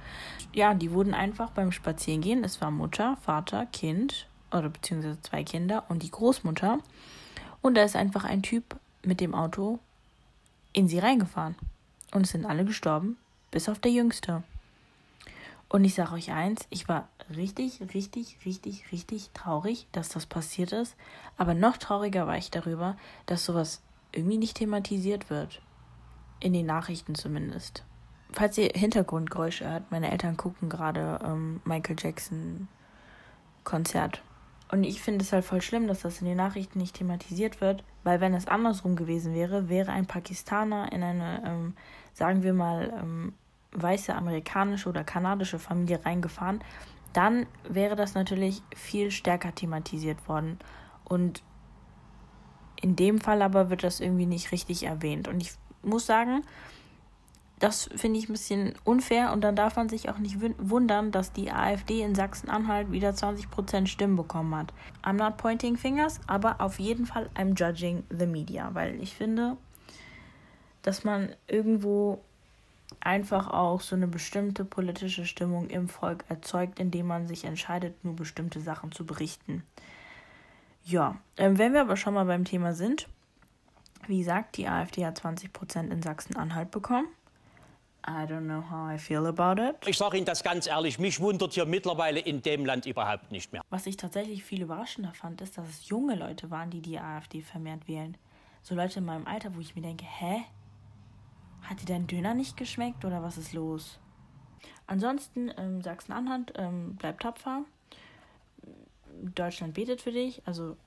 Ja, 0.54 0.74
die 0.74 0.92
wurden 0.92 1.14
einfach 1.14 1.52
beim 1.52 1.72
Spazierengehen, 1.72 2.44
es 2.44 2.60
war 2.60 2.72
Mutter, 2.72 3.18
Vater, 3.22 3.66
Kind, 3.68 4.28
oder 4.52 4.68
beziehungsweise 4.68 5.22
zwei 5.22 5.46
Kinder 5.46 5.86
und 5.88 6.04
die 6.04 6.12
Großmutter. 6.12 6.80
Und 7.62 7.76
da 7.76 7.84
ist 7.84 7.96
einfach 7.96 8.26
ein 8.26 8.44
Typ 8.44 8.76
mit 9.08 9.22
dem 9.22 9.34
Auto 9.34 9.80
in 10.74 10.88
sie 10.88 11.00
reingefahren. 11.00 11.56
Und 12.14 12.26
es 12.26 12.32
sind 12.32 12.46
alle 12.46 12.66
gestorben, 12.66 13.18
bis 13.52 13.70
auf 13.70 13.80
der 13.80 13.92
Jüngste. 13.92 14.44
Und 15.70 15.84
ich 15.84 15.96
sage 15.96 16.14
euch 16.14 16.32
eins, 16.32 16.66
ich 16.70 16.88
war 16.88 17.10
richtig, 17.36 17.82
richtig, 17.94 18.38
richtig, 18.46 18.92
richtig 18.92 19.32
traurig, 19.34 19.88
dass 19.92 20.10
das 20.10 20.26
passiert 20.26 20.72
ist. 20.72 20.96
Aber 21.38 21.54
noch 21.54 21.78
trauriger 21.78 22.28
war 22.28 22.38
ich 22.38 22.52
darüber, 22.52 22.96
dass 23.26 23.44
sowas 23.44 23.82
irgendwie 24.12 24.38
nicht 24.38 24.58
thematisiert 24.58 25.30
wird. 25.30 25.62
In 26.40 26.54
den 26.54 26.68
Nachrichten 26.68 27.16
zumindest. 27.16 27.84
Falls 28.32 28.58
ihr 28.58 28.70
Hintergrundgeräusche 28.74 29.68
hört, 29.68 29.90
meine 29.92 30.12
Eltern 30.12 30.38
gucken 30.38 30.70
gerade 30.70 31.20
ähm, 31.24 31.62
Michael 31.66 31.96
Jackson 31.98 32.68
Konzert. 33.64 34.22
Und 34.70 34.84
ich 34.84 35.02
finde 35.02 35.24
es 35.24 35.34
halt 35.34 35.46
voll 35.46 35.62
schlimm, 35.62 35.88
dass 35.88 36.02
das 36.02 36.22
in 36.22 36.28
den 36.28 36.38
Nachrichten 36.38 36.80
nicht 36.80 36.98
thematisiert 36.98 37.62
wird, 37.62 37.84
weil 38.08 38.22
wenn 38.22 38.34
es 38.34 38.48
andersrum 38.48 38.96
gewesen 38.96 39.34
wäre, 39.34 39.68
wäre 39.68 39.92
ein 39.92 40.06
Pakistaner 40.06 40.94
in 40.94 41.04
eine, 41.04 41.44
ähm, 41.46 41.74
sagen 42.14 42.42
wir 42.42 42.54
mal, 42.54 42.94
ähm, 42.98 43.34
weiße 43.74 44.16
amerikanische 44.16 44.88
oder 44.88 45.04
kanadische 45.04 45.60
Familie 45.60 46.06
reingefahren, 46.06 46.64
dann 47.12 47.48
wäre 47.68 47.98
das 47.98 48.14
natürlich 48.14 48.64
viel 48.74 49.12
stärker 49.12 49.54
thematisiert 49.54 50.30
worden. 50.30 50.58
Und 51.04 51.44
in 52.82 52.96
dem 52.96 53.20
Fall 53.20 53.42
aber 53.42 53.70
wird 53.70 53.84
das 53.84 54.00
irgendwie 54.00 54.26
nicht 54.26 54.54
richtig 54.54 54.84
erwähnt. 54.84 55.28
Und 55.28 55.42
ich 55.42 55.52
muss 55.84 56.06
sagen, 56.06 56.44
das 57.60 57.90
finde 57.96 58.20
ich 58.20 58.30
ein 58.30 58.34
bisschen 58.34 58.74
unfair 58.84 59.32
und 59.34 59.42
dann 59.42 59.56
darf 59.56 59.76
man 59.76 59.90
sich 59.90 60.10
auch 60.10 60.20
nicht 60.20 60.38
wundern, 60.60 61.12
dass 61.12 61.34
die 61.34 61.52
AfD 61.52 62.02
in 62.02 62.14
Sachsen-Anhalt 62.14 62.92
wieder 62.92 63.12
20% 63.12 63.88
Stimmen 63.88 64.16
bekommen 64.16 64.56
hat. 64.56 64.74
I'm 65.04 65.14
not 65.14 65.38
pointing 65.38 65.76
fingers, 65.76 66.20
aber 66.28 66.62
auf 66.62 66.80
jeden 66.80 67.06
Fall 67.08 67.30
I'm 67.36 67.56
judging 67.56 68.04
the 68.10 68.28
media, 68.28 68.70
weil 68.74 69.02
ich 69.02 69.16
finde, 69.16 69.58
dass 70.84 71.04
man 71.04 71.30
irgendwo 71.48 72.22
einfach 73.00 73.50
auch 73.50 73.82
so 73.82 73.96
eine 73.96 74.08
bestimmte 74.08 74.64
politische 74.64 75.26
Stimmung 75.26 75.70
im 75.70 75.90
Volk 75.90 76.26
erzeugt, 76.30 76.80
indem 76.80 77.08
man 77.08 77.28
sich 77.28 77.44
entscheidet, 77.44 78.04
nur 78.06 78.16
bestimmte 78.16 78.62
Sachen 78.62 78.92
zu 78.92 79.06
berichten. 79.06 79.64
Ja, 80.86 81.18
ähm, 81.38 81.58
wenn 81.58 81.74
wir 81.74 81.82
aber 81.82 81.98
schon 81.98 82.14
mal 82.14 82.26
beim 82.26 82.46
Thema 82.46 82.74
sind, 82.74 83.10
wie 84.08 84.20
gesagt, 84.20 84.58
die 84.58 84.68
AfD 84.68 85.06
hat 85.06 85.20
20% 85.20 85.92
in 85.92 86.02
Sachsen-Anhalt 86.02 86.72
bekommen. 86.72 87.08
I 88.10 88.26
don't 88.26 88.46
know 88.46 88.64
how 88.72 88.90
I 88.90 88.98
feel 88.98 89.26
about 89.26 89.62
it. 89.62 89.76
Ich 89.86 89.98
sage 89.98 90.16
Ihnen 90.16 90.26
das 90.26 90.42
ganz 90.42 90.66
ehrlich, 90.66 90.98
mich 90.98 91.20
wundert 91.20 91.54
hier 91.54 91.66
mittlerweile 91.66 92.22
in 92.22 92.42
dem 92.42 92.66
Land 92.66 92.86
überhaupt 92.86 93.32
nicht 93.32 93.52
mehr. 93.52 93.62
Was 93.70 93.86
ich 93.86 93.98
tatsächlich 93.98 94.46
viel 94.46 94.62
überraschender 94.62 95.14
fand, 95.14 95.42
ist, 95.42 95.58
dass 95.58 95.68
es 95.68 95.90
junge 95.90 96.16
Leute 96.16 96.50
waren, 96.50 96.70
die 96.70 96.82
die 96.82 97.00
AfD 97.00 97.42
vermehrt 97.42 97.88
wählen. 97.90 98.16
So 98.62 98.76
Leute 98.76 99.00
in 99.00 99.06
meinem 99.06 99.28
Alter, 99.28 99.56
wo 99.56 99.60
ich 99.60 99.76
mir 99.76 99.82
denke, 99.82 100.06
hä? 100.06 100.44
Hat 101.64 101.82
dir 101.82 101.86
dein 101.86 102.08
Döner 102.08 102.34
nicht 102.34 102.56
geschmeckt 102.56 103.04
oder 103.04 103.22
was 103.22 103.38
ist 103.38 103.52
los? 103.52 104.00
Ansonsten, 104.86 105.52
ähm, 105.58 105.82
Sachsen-Anhalt 105.82 106.54
ähm, 106.56 106.96
bleibt 106.96 107.24
tapfer. 107.24 107.64
Deutschland 109.36 109.74
betet 109.74 110.02
für 110.02 110.14
dich, 110.14 110.42
also 110.46 110.78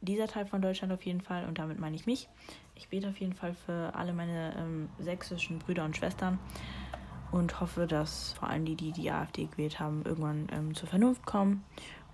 dieser 0.00 0.28
Teil 0.28 0.46
von 0.46 0.62
Deutschland 0.62 0.92
auf 0.92 1.04
jeden 1.04 1.20
Fall 1.20 1.46
und 1.46 1.58
damit 1.58 1.78
meine 1.78 1.96
ich 1.96 2.06
mich. 2.06 2.28
Ich 2.74 2.88
bete 2.88 3.08
auf 3.08 3.18
jeden 3.18 3.34
Fall 3.34 3.54
für 3.54 3.94
alle 3.94 4.12
meine 4.12 4.54
ähm, 4.56 4.88
sächsischen 4.98 5.58
Brüder 5.58 5.84
und 5.84 5.96
Schwestern 5.96 6.38
und 7.32 7.60
hoffe, 7.60 7.86
dass 7.86 8.32
vor 8.34 8.48
allem 8.48 8.64
die, 8.64 8.76
die 8.76 8.92
die 8.92 9.10
AfD 9.10 9.46
gewählt 9.46 9.80
haben, 9.80 10.02
irgendwann 10.04 10.48
ähm, 10.52 10.74
zur 10.74 10.88
Vernunft 10.88 11.26
kommen 11.26 11.64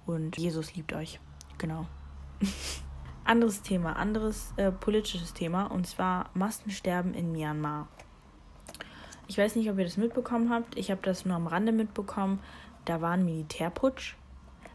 und 0.07 0.39
Jesus 0.39 0.75
liebt 0.75 0.93
euch. 0.93 1.21
Genau. 1.59 1.87
anderes 3.25 3.63
Thema, 3.63 3.97
anderes 3.97 4.53
äh, 4.57 4.71
politisches 4.71 5.33
Thema 5.33 5.67
und 5.67 5.87
zwar 5.87 6.31
Massensterben 6.35 7.15
in 7.15 7.33
Myanmar. 7.33 7.89
Ich 9.27 9.39
weiß 9.39 9.57
nicht, 9.57 9.71
ob 9.71 9.79
ihr 9.79 9.85
das 9.85 9.97
mitbekommen 9.97 10.51
habt. 10.51 10.77
Ich 10.77 10.91
habe 10.91 11.01
das 11.03 11.25
nur 11.25 11.35
am 11.35 11.47
Rande 11.47 11.73
mitbekommen. 11.73 12.41
Da 12.85 13.01
war 13.01 13.13
ein 13.13 13.25
Militärputsch. 13.25 14.17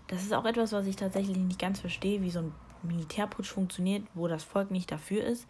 Das 0.08 0.24
ist 0.24 0.34
auch 0.34 0.46
etwas, 0.46 0.72
was 0.72 0.88
ich 0.88 0.96
tatsächlich 0.96 1.38
nicht 1.38 1.60
ganz 1.60 1.80
verstehe, 1.80 2.24
wie 2.24 2.32
so 2.32 2.40
ein 2.40 2.52
Militärputsch 2.84 3.52
funktioniert, 3.52 4.04
wo 4.14 4.28
das 4.28 4.44
Volk 4.44 4.72
nicht 4.72 4.92
dafür 4.92 5.24
ist. 5.24 5.48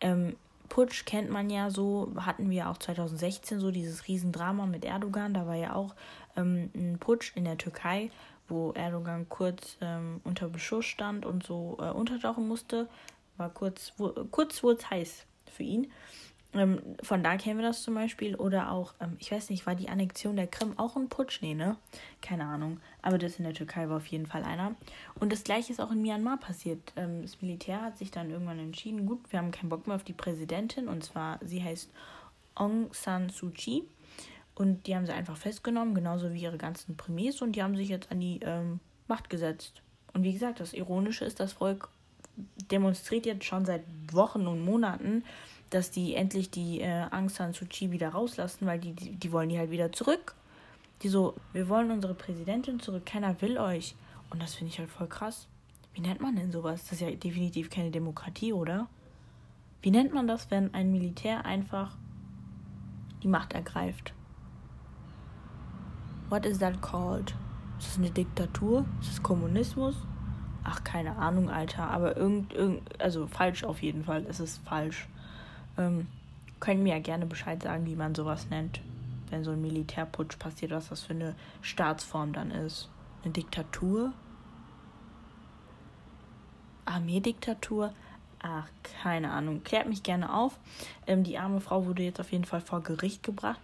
Ähm, 0.00 0.36
Putsch 0.68 1.04
kennt 1.04 1.30
man 1.30 1.50
ja 1.50 1.70
so, 1.70 2.12
hatten 2.16 2.50
wir 2.50 2.68
auch 2.68 2.78
2016 2.78 3.60
so 3.60 3.70
dieses 3.70 4.08
Riesendrama 4.08 4.66
mit 4.66 4.84
Erdogan. 4.84 5.34
Da 5.34 5.46
war 5.46 5.54
ja 5.54 5.74
auch 5.74 5.94
ähm, 6.36 6.70
ein 6.74 6.98
Putsch 6.98 7.32
in 7.36 7.44
der 7.44 7.58
Türkei, 7.58 8.10
wo 8.48 8.72
Erdogan 8.72 9.28
kurz 9.28 9.76
ähm, 9.80 10.20
unter 10.24 10.48
Beschuss 10.48 10.86
stand 10.86 11.26
und 11.26 11.44
so 11.44 11.76
äh, 11.80 11.90
untertauchen 11.90 12.48
musste. 12.48 12.88
War 13.36 13.50
kurz, 13.50 13.92
wo, 13.98 14.08
kurz 14.30 14.62
wurde 14.62 14.78
es 14.78 14.90
heiß 14.90 15.26
für 15.52 15.62
ihn. 15.62 15.92
Ähm, 16.54 16.80
von 17.02 17.22
da 17.22 17.36
kennen 17.36 17.58
wir 17.58 17.66
das 17.66 17.82
zum 17.82 17.94
Beispiel. 17.94 18.36
Oder 18.36 18.70
auch, 18.70 18.94
ähm, 19.00 19.16
ich 19.18 19.30
weiß 19.32 19.50
nicht, 19.50 19.66
war 19.66 19.74
die 19.74 19.88
Annexion 19.88 20.36
der 20.36 20.46
Krim 20.46 20.78
auch 20.78 20.96
ein 20.96 21.08
Putsch? 21.08 21.42
Nee, 21.42 21.54
ne? 21.54 21.76
Keine 22.20 22.44
Ahnung. 22.44 22.80
Aber 23.02 23.18
das 23.18 23.38
in 23.38 23.44
der 23.44 23.54
Türkei 23.54 23.88
war 23.88 23.96
auf 23.96 24.06
jeden 24.06 24.26
Fall 24.26 24.44
einer. 24.44 24.74
Und 25.18 25.32
das 25.32 25.44
gleiche 25.44 25.72
ist 25.72 25.80
auch 25.80 25.90
in 25.90 26.02
Myanmar 26.02 26.38
passiert. 26.38 26.92
Ähm, 26.96 27.22
das 27.22 27.42
Militär 27.42 27.82
hat 27.82 27.98
sich 27.98 28.10
dann 28.10 28.30
irgendwann 28.30 28.58
entschieden, 28.58 29.06
gut, 29.06 29.20
wir 29.30 29.38
haben 29.38 29.50
keinen 29.50 29.68
Bock 29.68 29.86
mehr 29.86 29.96
auf 29.96 30.04
die 30.04 30.12
Präsidentin. 30.12 30.88
Und 30.88 31.04
zwar, 31.04 31.38
sie 31.42 31.62
heißt 31.62 31.90
Aung 32.54 32.88
San 32.92 33.30
Suu 33.30 33.50
Kyi. 33.50 33.84
Und 34.54 34.86
die 34.86 34.94
haben 34.94 35.06
sie 35.06 35.12
einfach 35.12 35.36
festgenommen, 35.36 35.94
genauso 35.94 36.32
wie 36.32 36.42
ihre 36.42 36.58
ganzen 36.58 36.96
Premiers. 36.96 37.42
Und 37.42 37.52
die 37.52 37.62
haben 37.62 37.76
sich 37.76 37.88
jetzt 37.88 38.12
an 38.12 38.20
die 38.20 38.40
ähm, 38.42 38.78
Macht 39.08 39.28
gesetzt. 39.28 39.82
Und 40.12 40.22
wie 40.22 40.32
gesagt, 40.32 40.60
das 40.60 40.72
Ironische 40.72 41.24
ist, 41.24 41.40
das 41.40 41.54
Volk 41.54 41.88
demonstriert 42.70 43.26
jetzt 43.26 43.44
schon 43.44 43.64
seit 43.64 43.82
Wochen 44.12 44.46
und 44.46 44.64
Monaten, 44.64 45.24
dass 45.74 45.90
die 45.90 46.14
endlich 46.14 46.50
die 46.50 46.80
äh, 46.80 47.06
Aung 47.10 47.28
San 47.28 47.52
Suu 47.52 47.66
Kyi 47.68 47.90
wieder 47.90 48.10
rauslassen, 48.10 48.64
weil 48.66 48.78
die, 48.78 48.92
die, 48.92 49.10
die 49.16 49.32
wollen 49.32 49.48
die 49.48 49.58
halt 49.58 49.72
wieder 49.72 49.90
zurück. 49.90 50.36
Die 51.02 51.08
so, 51.08 51.34
wir 51.52 51.68
wollen 51.68 51.90
unsere 51.90 52.14
Präsidentin 52.14 52.78
zurück, 52.78 53.04
keiner 53.04 53.40
will 53.42 53.58
euch. 53.58 53.96
Und 54.30 54.40
das 54.40 54.54
finde 54.54 54.72
ich 54.72 54.78
halt 54.78 54.90
voll 54.90 55.08
krass. 55.08 55.48
Wie 55.92 56.00
nennt 56.00 56.20
man 56.20 56.36
denn 56.36 56.52
sowas? 56.52 56.82
Das 56.84 56.92
ist 56.92 57.00
ja 57.00 57.10
definitiv 57.10 57.70
keine 57.70 57.90
Demokratie, 57.90 58.52
oder? 58.52 58.86
Wie 59.82 59.90
nennt 59.90 60.14
man 60.14 60.28
das, 60.28 60.50
wenn 60.52 60.72
ein 60.74 60.92
Militär 60.92 61.44
einfach 61.44 61.96
die 63.24 63.28
Macht 63.28 63.52
ergreift? 63.52 64.14
What 66.28 66.46
is 66.46 66.58
that 66.58 66.80
called? 66.82 67.34
Ist 67.80 67.88
das 67.88 67.98
eine 67.98 68.10
Diktatur? 68.10 68.84
Ist 69.00 69.10
das 69.10 69.22
Kommunismus? 69.24 69.96
Ach, 70.62 70.84
keine 70.84 71.16
Ahnung, 71.16 71.50
Alter. 71.50 71.90
Aber 71.90 72.16
irgend, 72.16 72.52
irgend 72.52 73.00
also 73.00 73.26
falsch 73.26 73.64
auf 73.64 73.82
jeden 73.82 74.04
Fall. 74.04 74.24
Es 74.28 74.38
ist 74.38 74.58
falsch. 74.64 75.08
Ähm, 75.76 76.06
könnt 76.60 76.82
mir 76.82 76.94
ja 76.94 77.00
gerne 77.00 77.26
Bescheid 77.26 77.62
sagen, 77.62 77.86
wie 77.86 77.96
man 77.96 78.14
sowas 78.14 78.48
nennt, 78.50 78.80
wenn 79.30 79.44
so 79.44 79.50
ein 79.50 79.60
Militärputsch 79.60 80.38
passiert, 80.38 80.70
was 80.70 80.88
das 80.88 81.02
für 81.02 81.12
eine 81.12 81.34
Staatsform 81.62 82.32
dann 82.32 82.50
ist. 82.50 82.88
Eine 83.22 83.32
Diktatur? 83.32 84.12
Armeediktatur? 86.84 87.92
Ach, 88.40 88.68
keine 89.02 89.30
Ahnung. 89.30 89.64
Klärt 89.64 89.88
mich 89.88 90.02
gerne 90.02 90.34
auf. 90.34 90.58
Ähm, 91.06 91.24
die 91.24 91.38
arme 91.38 91.60
Frau 91.60 91.86
wurde 91.86 92.02
jetzt 92.02 92.20
auf 92.20 92.30
jeden 92.30 92.44
Fall 92.44 92.60
vor 92.60 92.82
Gericht 92.82 93.22
gebracht. 93.22 93.60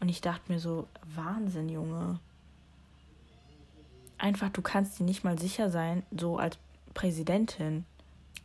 Und 0.00 0.08
ich 0.08 0.20
dachte 0.20 0.52
mir 0.52 0.58
so, 0.58 0.88
Wahnsinn, 1.14 1.68
Junge. 1.68 2.18
Einfach, 4.18 4.50
du 4.50 4.60
kannst 4.60 4.98
dir 4.98 5.04
nicht 5.04 5.24
mal 5.24 5.38
sicher 5.38 5.70
sein, 5.70 6.02
so 6.10 6.38
als 6.38 6.58
Präsidentin. 6.94 7.84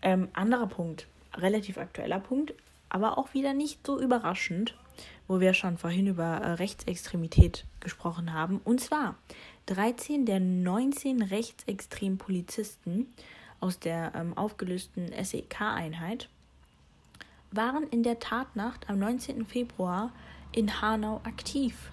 Ähm, 0.01 0.29
anderer 0.33 0.67
Punkt, 0.67 1.07
relativ 1.35 1.77
aktueller 1.77 2.19
Punkt 2.19 2.53
aber 2.89 3.17
auch 3.17 3.33
wieder 3.33 3.53
nicht 3.53 3.85
so 3.85 3.99
überraschend, 3.99 4.75
wo 5.27 5.39
wir 5.39 5.53
schon 5.53 5.77
vorhin 5.77 6.07
über 6.07 6.23
äh, 6.23 6.51
Rechtsextremität 6.53 7.65
gesprochen 7.79 8.33
haben. 8.33 8.59
Und 8.63 8.81
zwar 8.81 9.15
13 9.67 10.25
der 10.25 10.39
19 10.39 11.21
rechtsextremen 11.21 12.17
Polizisten 12.17 13.07
aus 13.59 13.79
der 13.79 14.13
ähm, 14.15 14.37
aufgelösten 14.37 15.11
SEK-Einheit 15.23 16.29
waren 17.51 17.83
in 17.83 18.03
der 18.03 18.19
Tatnacht 18.19 18.89
am 18.89 18.99
19. 18.99 19.45
Februar 19.45 20.11
in 20.51 20.81
Hanau 20.81 21.21
aktiv. 21.23 21.91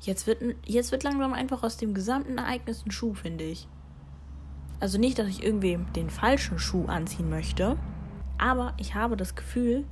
Jetzt 0.00 0.26
wird, 0.26 0.42
jetzt 0.64 0.92
wird 0.92 1.02
langsam 1.02 1.32
einfach 1.32 1.62
aus 1.62 1.76
dem 1.76 1.94
gesamten 1.94 2.38
Ereignis 2.38 2.84
ein 2.86 2.90
Schuh, 2.90 3.14
finde 3.14 3.44
ich. 3.44 3.66
Also 4.78 4.98
nicht, 4.98 5.18
dass 5.18 5.28
ich 5.28 5.42
irgendwem 5.42 5.90
den 5.94 6.10
falschen 6.10 6.58
Schuh 6.58 6.84
anziehen 6.86 7.30
möchte, 7.30 7.78
aber 8.38 8.74
ich 8.78 8.94
habe 8.94 9.16
das 9.16 9.34
Gefühl, 9.34 9.84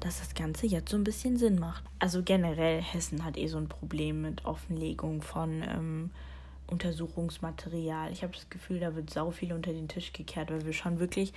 dass 0.00 0.18
das 0.18 0.34
Ganze 0.34 0.66
jetzt 0.66 0.90
so 0.90 0.96
ein 0.96 1.04
bisschen 1.04 1.36
Sinn 1.36 1.58
macht. 1.58 1.84
Also 1.98 2.22
generell, 2.22 2.82
Hessen 2.82 3.24
hat 3.24 3.38
eh 3.38 3.46
so 3.46 3.56
ein 3.56 3.68
Problem 3.68 4.22
mit 4.22 4.44
Offenlegung 4.44 5.22
von 5.22 5.62
ähm, 5.62 6.10
Untersuchungsmaterial. 6.66 8.12
Ich 8.12 8.22
habe 8.22 8.34
das 8.34 8.50
Gefühl, 8.50 8.80
da 8.80 8.94
wird 8.94 9.10
sau 9.10 9.30
viel 9.30 9.52
unter 9.52 9.72
den 9.72 9.88
Tisch 9.88 10.12
gekehrt, 10.12 10.50
weil 10.50 10.64
wir 10.66 10.72
schon 10.72 10.98
wirklich, 10.98 11.32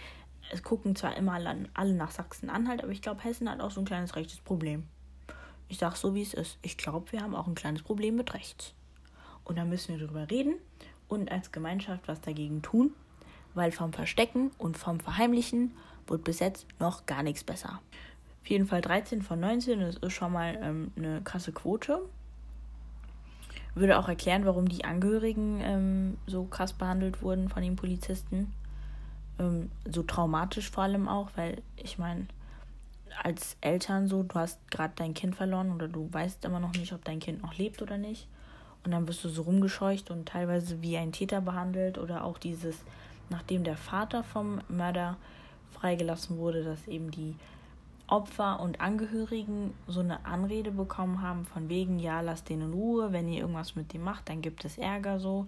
es 0.52 0.64
gucken 0.64 0.96
zwar 0.96 1.16
immer 1.16 1.40
alle 1.74 1.94
nach 1.94 2.12
Sachsen-Anhalt, 2.12 2.84
aber 2.84 2.92
ich 2.92 3.02
glaube, 3.02 3.24
Hessen 3.24 3.50
hat 3.50 3.62
auch 3.62 3.72
so 3.72 3.82
ein 3.82 3.86
kleines 3.86 4.16
rechtes 4.16 4.40
Problem. 4.40 4.84
Ich 5.70 5.78
sage 5.78 5.96
so, 5.96 6.16
wie 6.16 6.22
es 6.22 6.34
ist. 6.34 6.58
Ich 6.62 6.78
glaube, 6.78 7.12
wir 7.12 7.22
haben 7.22 7.36
auch 7.36 7.48
ein 7.48 7.56
kleines 7.56 7.84
Problem 7.84 8.16
mit 8.16 8.34
rechts. 8.34 8.74
Und 9.44 9.58
da 9.58 9.66
müssen 9.66 9.98
wir 9.98 10.06
drüber 10.06 10.30
reden 10.30 10.56
und 11.08 11.32
als 11.32 11.52
Gemeinschaft 11.52 12.08
was 12.08 12.22
dagegen 12.22 12.62
tun, 12.62 12.92
weil 13.54 13.72
vom 13.72 13.94
Verstecken 13.94 14.52
und 14.58 14.78
vom 14.78 15.00
Verheimlichen 15.00 15.72
wurde 16.08 16.24
bis 16.24 16.40
jetzt 16.40 16.66
noch 16.80 17.06
gar 17.06 17.24
nichts 17.24 17.44
besser. 17.44 17.80
Auf 18.42 18.50
jeden 18.50 18.66
Fall 18.66 18.82
13 18.82 19.22
von 19.22 19.40
19, 19.40 19.80
das 19.80 19.98
ist 19.98 20.14
schon 20.14 20.32
mal 20.32 20.58
ähm, 20.62 20.92
eine 20.96 21.22
krasse 21.22 21.52
Quote. 21.52 22.00
Würde 23.76 24.00
auch 24.00 24.08
erklären, 24.08 24.46
warum 24.46 24.70
die 24.70 24.86
Angehörigen 24.86 25.60
ähm, 25.62 26.18
so 26.28 26.46
krass 26.46 26.74
behandelt 26.74 27.22
wurden 27.22 27.50
von 27.50 27.62
den 27.62 27.76
Polizisten. 27.76 28.54
Ähm, 29.38 29.70
so 29.86 30.02
traumatisch 30.02 30.72
vor 30.72 30.84
allem 30.84 31.08
auch, 31.08 31.30
weil 31.36 31.62
ich 31.76 31.98
meine, 31.98 32.28
als 33.24 33.58
Eltern 33.62 34.08
so, 34.08 34.24
du 34.24 34.36
hast 34.36 34.60
gerade 34.72 34.94
dein 34.96 35.14
Kind 35.14 35.36
verloren 35.36 35.72
oder 35.72 35.88
du 35.88 36.08
weißt 36.12 36.46
immer 36.46 36.60
noch 36.60 36.74
nicht, 36.74 36.94
ob 36.94 37.04
dein 37.04 37.20
Kind 37.20 37.42
noch 37.42 37.58
lebt 37.58 37.82
oder 37.82 37.98
nicht. 37.98 38.28
Und 38.84 38.92
dann 38.92 39.08
wirst 39.08 39.24
du 39.24 39.30
so 39.30 39.42
rumgescheucht 39.42 40.12
und 40.12 40.30
teilweise 40.30 40.82
wie 40.82 40.98
ein 40.98 41.12
Täter 41.12 41.42
behandelt 41.42 41.98
oder 41.98 42.24
auch 42.24 42.38
dieses, 42.38 42.78
nachdem 43.30 43.64
der 43.64 43.76
Vater 43.76 44.24
vom 44.24 44.62
Mörder 44.70 45.18
freigelassen 45.72 46.38
wurde, 46.38 46.64
dass 46.64 46.88
eben 46.88 47.12
die 47.12 47.36
Opfer 48.08 48.62
und 48.62 48.80
Angehörigen 48.80 49.74
so 49.86 50.00
eine 50.00 50.26
Anrede 50.26 50.72
bekommen 50.72 51.22
haben 51.22 51.46
von 51.46 51.68
wegen, 51.68 52.00
ja, 52.00 52.22
lasst 52.22 52.50
den 52.50 52.62
in 52.62 52.74
Ruhe, 52.74 53.12
wenn 53.12 53.28
ihr 53.28 53.42
irgendwas 53.42 53.76
mit 53.76 53.94
dem 53.94 54.04
macht, 54.04 54.30
dann 54.30 54.42
gibt 54.42 54.64
es 54.64 54.78
Ärger 54.78 55.20
so. 55.20 55.48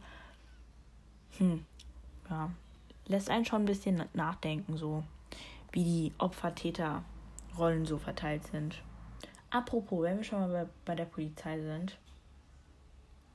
Hm, 1.37 1.63
ja, 2.29 2.51
lässt 3.07 3.29
einen 3.29 3.45
schon 3.45 3.63
ein 3.63 3.65
bisschen 3.65 4.03
nachdenken, 4.13 4.75
so 4.77 5.03
wie 5.71 5.83
die 5.83 6.11
Opfer-Täter-Rollen 6.17 7.85
so 7.85 7.97
verteilt 7.97 8.45
sind. 8.47 8.81
Apropos, 9.51 10.03
wenn 10.03 10.17
wir 10.17 10.23
schon 10.23 10.39
mal 10.39 10.65
bei, 10.65 10.71
bei 10.85 10.95
der 10.95 11.05
Polizei 11.05 11.61
sind, 11.61 11.97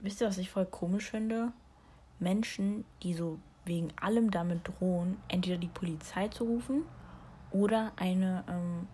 wisst 0.00 0.20
ihr, 0.20 0.26
was 0.26 0.38
ich 0.38 0.50
voll 0.50 0.66
komisch 0.66 1.10
finde? 1.10 1.52
Menschen, 2.18 2.84
die 3.02 3.14
so 3.14 3.38
wegen 3.64 3.88
allem 4.00 4.30
damit 4.30 4.68
drohen, 4.68 5.16
entweder 5.28 5.56
die 5.56 5.68
Polizei 5.68 6.28
zu 6.28 6.44
rufen 6.44 6.82
oder 7.50 7.92
eine 7.96 8.44
ähm, 8.48 8.88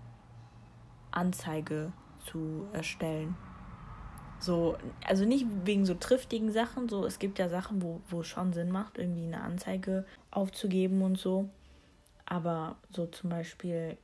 Anzeige 1.10 1.92
zu 2.24 2.66
erstellen. 2.72 3.36
So, 4.38 4.76
also 5.06 5.26
nicht 5.26 5.46
wegen 5.64 5.84
so 5.84 5.94
triftigen 5.94 6.50
Sachen, 6.50 6.88
so 6.88 7.04
es 7.04 7.18
gibt 7.18 7.38
ja 7.38 7.48
Sachen, 7.48 7.82
wo, 7.82 8.00
wo 8.08 8.20
es 8.20 8.28
schon 8.28 8.52
Sinn 8.52 8.70
macht, 8.70 8.96
irgendwie 8.96 9.24
eine 9.24 9.42
Anzeige 9.42 10.06
aufzugeben 10.30 11.02
und 11.02 11.18
so. 11.18 11.50
Aber 12.24 12.76
so 12.90 13.06
zum 13.06 13.30
Beispiel 13.30 13.98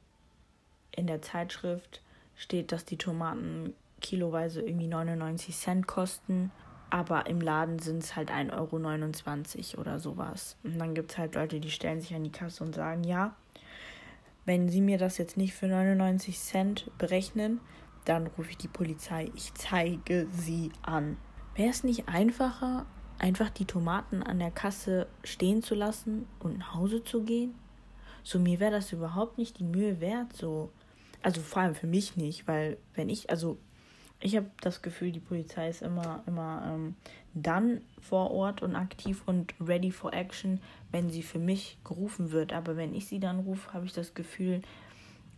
in 0.90 1.06
der 1.06 1.22
Zeitschrift 1.22 2.02
steht, 2.34 2.72
dass 2.72 2.84
die 2.84 2.98
Tomaten 2.98 3.72
kiloweise 4.00 4.60
irgendwie 4.60 4.88
99 4.88 5.56
Cent 5.56 5.86
kosten, 5.86 6.50
aber 6.90 7.26
im 7.26 7.40
Laden 7.40 7.78
sind 7.78 8.02
es 8.02 8.16
halt 8.16 8.30
1,29 8.30 9.72
Euro 9.72 9.80
oder 9.80 9.98
sowas. 9.98 10.56
Und 10.62 10.78
dann 10.78 10.94
gibt 10.94 11.12
es 11.12 11.18
halt 11.18 11.34
Leute, 11.34 11.60
die 11.60 11.70
stellen 11.70 12.00
sich 12.00 12.14
an 12.14 12.24
die 12.24 12.32
Kasse 12.32 12.62
und 12.62 12.74
sagen, 12.74 13.04
ja, 13.04 13.34
wenn 14.44 14.68
Sie 14.68 14.80
mir 14.80 14.96
das 14.96 15.18
jetzt 15.18 15.36
nicht 15.36 15.54
für 15.54 15.66
99 15.66 16.38
Cent 16.38 16.90
berechnen, 16.98 17.60
dann 18.04 18.28
rufe 18.28 18.50
ich 18.50 18.58
die 18.58 18.68
Polizei. 18.68 19.30
Ich 19.34 19.52
zeige 19.54 20.28
Sie 20.30 20.70
an. 20.82 21.16
Wäre 21.56 21.70
es 21.70 21.82
nicht 21.82 22.08
einfacher, 22.08 22.86
einfach 23.18 23.50
die 23.50 23.64
Tomaten 23.64 24.22
an 24.22 24.38
der 24.38 24.52
Kasse 24.52 25.08
stehen 25.24 25.62
zu 25.62 25.74
lassen 25.74 26.26
und 26.38 26.58
nach 26.58 26.74
Hause 26.74 27.02
zu 27.02 27.24
gehen? 27.24 27.54
So, 28.22 28.38
mir 28.38 28.60
wäre 28.60 28.72
das 28.72 28.92
überhaupt 28.92 29.38
nicht 29.38 29.58
die 29.58 29.64
Mühe 29.64 30.00
wert, 30.00 30.32
so. 30.32 30.70
Also 31.22 31.40
vor 31.40 31.62
allem 31.62 31.74
für 31.74 31.88
mich 31.88 32.16
nicht, 32.16 32.46
weil 32.46 32.76
wenn 32.94 33.08
ich, 33.08 33.30
also 33.30 33.58
ich 34.20 34.36
habe 34.36 34.50
das 34.60 34.82
Gefühl, 34.82 35.12
die 35.12 35.20
Polizei 35.20 35.68
ist 35.68 35.82
immer, 35.82 36.22
immer 36.26 36.62
ähm, 36.66 36.96
dann 37.34 37.82
vor 38.00 38.30
Ort 38.30 38.62
und 38.62 38.74
aktiv 38.74 39.22
und 39.26 39.54
ready 39.60 39.90
for 39.90 40.12
action, 40.12 40.60
wenn 40.90 41.10
sie 41.10 41.22
für 41.22 41.38
mich 41.38 41.78
gerufen 41.84 42.32
wird. 42.32 42.52
Aber 42.52 42.76
wenn 42.76 42.94
ich 42.94 43.06
sie 43.06 43.20
dann 43.20 43.40
rufe, 43.40 43.72
habe 43.74 43.84
ich 43.84 43.92
das 43.92 44.14
Gefühl, 44.14 44.62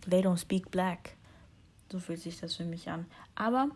they 0.09 0.21
don't 0.21 0.39
speak 0.39 0.71
black. 0.71 1.17
So 1.91 1.99
fühlt 1.99 2.21
sich 2.21 2.39
das 2.39 2.55
für 2.55 2.65
mich 2.65 2.89
an. 2.89 3.07
Aber 3.35 3.69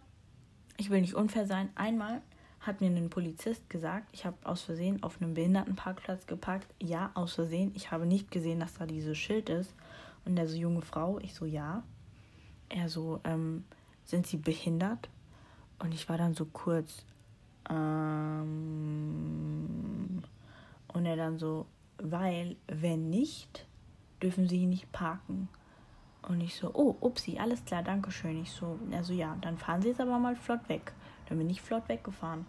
ich 0.76 0.90
will 0.90 1.00
nicht 1.00 1.14
unfair 1.14 1.46
sein. 1.46 1.70
Einmal 1.74 2.22
hat 2.60 2.80
mir 2.80 2.86
ein 2.86 3.10
Polizist 3.10 3.68
gesagt, 3.68 4.08
ich 4.12 4.24
habe 4.24 4.36
aus 4.44 4.62
Versehen 4.62 5.02
auf 5.02 5.20
einem 5.20 5.34
Behindertenparkplatz 5.34 6.26
geparkt. 6.26 6.72
Ja, 6.80 7.10
aus 7.14 7.34
Versehen. 7.34 7.72
Ich 7.74 7.90
habe 7.90 8.06
nicht 8.06 8.30
gesehen, 8.30 8.60
dass 8.60 8.74
da 8.74 8.86
dieses 8.86 9.18
Schild 9.18 9.48
ist. 9.48 9.74
Und 10.24 10.36
der 10.36 10.46
so, 10.46 10.56
junge 10.56 10.82
Frau, 10.82 11.18
ich 11.18 11.34
so, 11.34 11.44
ja. 11.44 11.82
Er 12.68 12.88
so, 12.88 13.20
ähm, 13.24 13.64
sind 14.04 14.26
Sie 14.26 14.36
behindert? 14.36 15.08
Und 15.78 15.94
ich 15.94 16.08
war 16.08 16.18
dann 16.18 16.34
so 16.34 16.44
kurz, 16.46 17.04
ähm, 17.70 18.52
und 20.92 21.06
er 21.06 21.16
dann 21.16 21.38
so, 21.38 21.66
weil, 21.98 22.56
wenn 22.66 23.10
nicht, 23.10 23.66
dürfen 24.22 24.48
Sie 24.48 24.66
nicht 24.66 24.92
parken. 24.92 25.48
Und 26.28 26.40
ich 26.40 26.54
so, 26.54 26.70
oh, 26.74 26.96
upsi, 27.00 27.38
alles 27.38 27.64
klar, 27.64 27.82
danke 27.82 28.10
schön. 28.12 28.40
Ich 28.42 28.52
so, 28.52 28.78
also 28.92 29.12
ja, 29.12 29.36
dann 29.40 29.58
fahren 29.58 29.82
Sie 29.82 29.88
jetzt 29.88 30.00
aber 30.00 30.18
mal 30.18 30.36
flott 30.36 30.68
weg. 30.68 30.92
Dann 31.28 31.38
bin 31.38 31.50
ich 31.50 31.60
flott 31.60 31.88
weggefahren. 31.88 32.46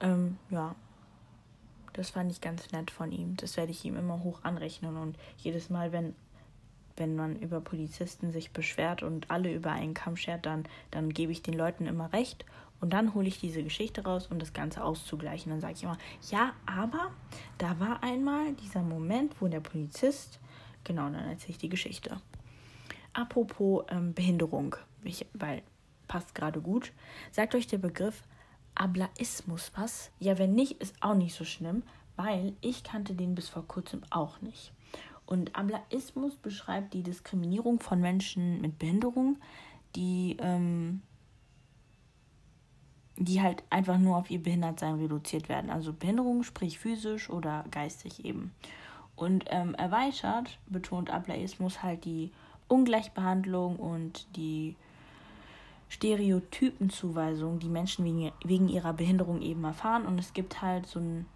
Ähm, 0.00 0.38
ja, 0.50 0.74
das 1.92 2.10
fand 2.10 2.32
ich 2.32 2.40
ganz 2.40 2.72
nett 2.72 2.90
von 2.90 3.12
ihm. 3.12 3.36
Das 3.36 3.56
werde 3.56 3.70
ich 3.70 3.84
ihm 3.84 3.96
immer 3.96 4.24
hoch 4.24 4.40
anrechnen. 4.42 4.96
Und 4.96 5.16
jedes 5.38 5.70
Mal, 5.70 5.92
wenn 5.92 6.16
wenn 6.96 7.16
man 7.16 7.36
über 7.36 7.60
Polizisten 7.60 8.30
sich 8.30 8.52
beschwert 8.52 9.02
und 9.02 9.30
alle 9.30 9.52
über 9.52 9.72
einen 9.72 9.94
Kamm 9.94 10.16
schert, 10.16 10.46
dann, 10.46 10.64
dann 10.90 11.10
gebe 11.10 11.32
ich 11.32 11.42
den 11.42 11.54
Leuten 11.54 11.86
immer 11.86 12.12
recht 12.12 12.44
und 12.80 12.90
dann 12.90 13.14
hole 13.14 13.28
ich 13.28 13.40
diese 13.40 13.62
Geschichte 13.62 14.04
raus, 14.04 14.28
um 14.30 14.38
das 14.38 14.52
Ganze 14.52 14.84
auszugleichen. 14.84 15.50
Dann 15.50 15.60
sage 15.60 15.74
ich 15.74 15.82
immer, 15.82 15.98
ja, 16.30 16.52
aber 16.66 17.10
da 17.58 17.78
war 17.80 18.02
einmal 18.02 18.52
dieser 18.54 18.82
Moment, 18.82 19.40
wo 19.40 19.48
der 19.48 19.60
Polizist, 19.60 20.38
genau, 20.84 21.04
dann 21.04 21.28
erzähle 21.28 21.52
ich 21.52 21.58
die 21.58 21.68
Geschichte. 21.68 22.20
Apropos 23.12 23.84
ähm, 23.88 24.12
Behinderung, 24.12 24.76
ich, 25.02 25.26
weil 25.32 25.62
passt 26.08 26.34
gerade 26.34 26.60
gut, 26.60 26.92
sagt 27.32 27.54
euch 27.54 27.66
der 27.66 27.78
Begriff 27.78 28.22
Ablaismus 28.74 29.72
was? 29.76 30.10
Ja, 30.18 30.38
wenn 30.38 30.54
nicht, 30.54 30.80
ist 30.82 30.94
auch 31.00 31.14
nicht 31.14 31.34
so 31.34 31.44
schlimm, 31.44 31.84
weil 32.16 32.54
ich 32.60 32.82
kannte 32.82 33.14
den 33.14 33.34
bis 33.34 33.48
vor 33.48 33.66
kurzem 33.66 34.02
auch 34.10 34.40
nicht. 34.40 34.72
Und 35.26 35.56
Ablaismus 35.56 36.36
beschreibt 36.36 36.94
die 36.94 37.02
Diskriminierung 37.02 37.80
von 37.80 38.00
Menschen 38.00 38.60
mit 38.60 38.78
Behinderung, 38.78 39.38
die, 39.96 40.36
ähm, 40.40 41.02
die 43.16 43.40
halt 43.40 43.62
einfach 43.70 43.98
nur 43.98 44.16
auf 44.16 44.30
ihr 44.30 44.42
Behindertsein 44.42 44.96
reduziert 44.96 45.48
werden. 45.48 45.70
Also 45.70 45.92
Behinderung, 45.92 46.42
sprich 46.42 46.78
physisch 46.78 47.30
oder 47.30 47.64
geistig 47.70 48.24
eben. 48.24 48.52
Und 49.16 49.44
ähm, 49.48 49.74
erweitert 49.74 50.58
betont 50.66 51.10
Ablaismus 51.10 51.82
halt 51.82 52.04
die 52.04 52.32
Ungleichbehandlung 52.68 53.76
und 53.76 54.26
die 54.36 54.76
Stereotypenzuweisung, 55.88 57.60
die 57.60 57.68
Menschen 57.68 58.04
wegen, 58.04 58.32
wegen 58.44 58.68
ihrer 58.68 58.92
Behinderung 58.92 59.40
eben 59.42 59.62
erfahren. 59.64 60.06
Und 60.06 60.18
es 60.18 60.32
gibt 60.32 60.60
halt 60.60 60.86
so 60.86 60.98
ein 60.98 61.26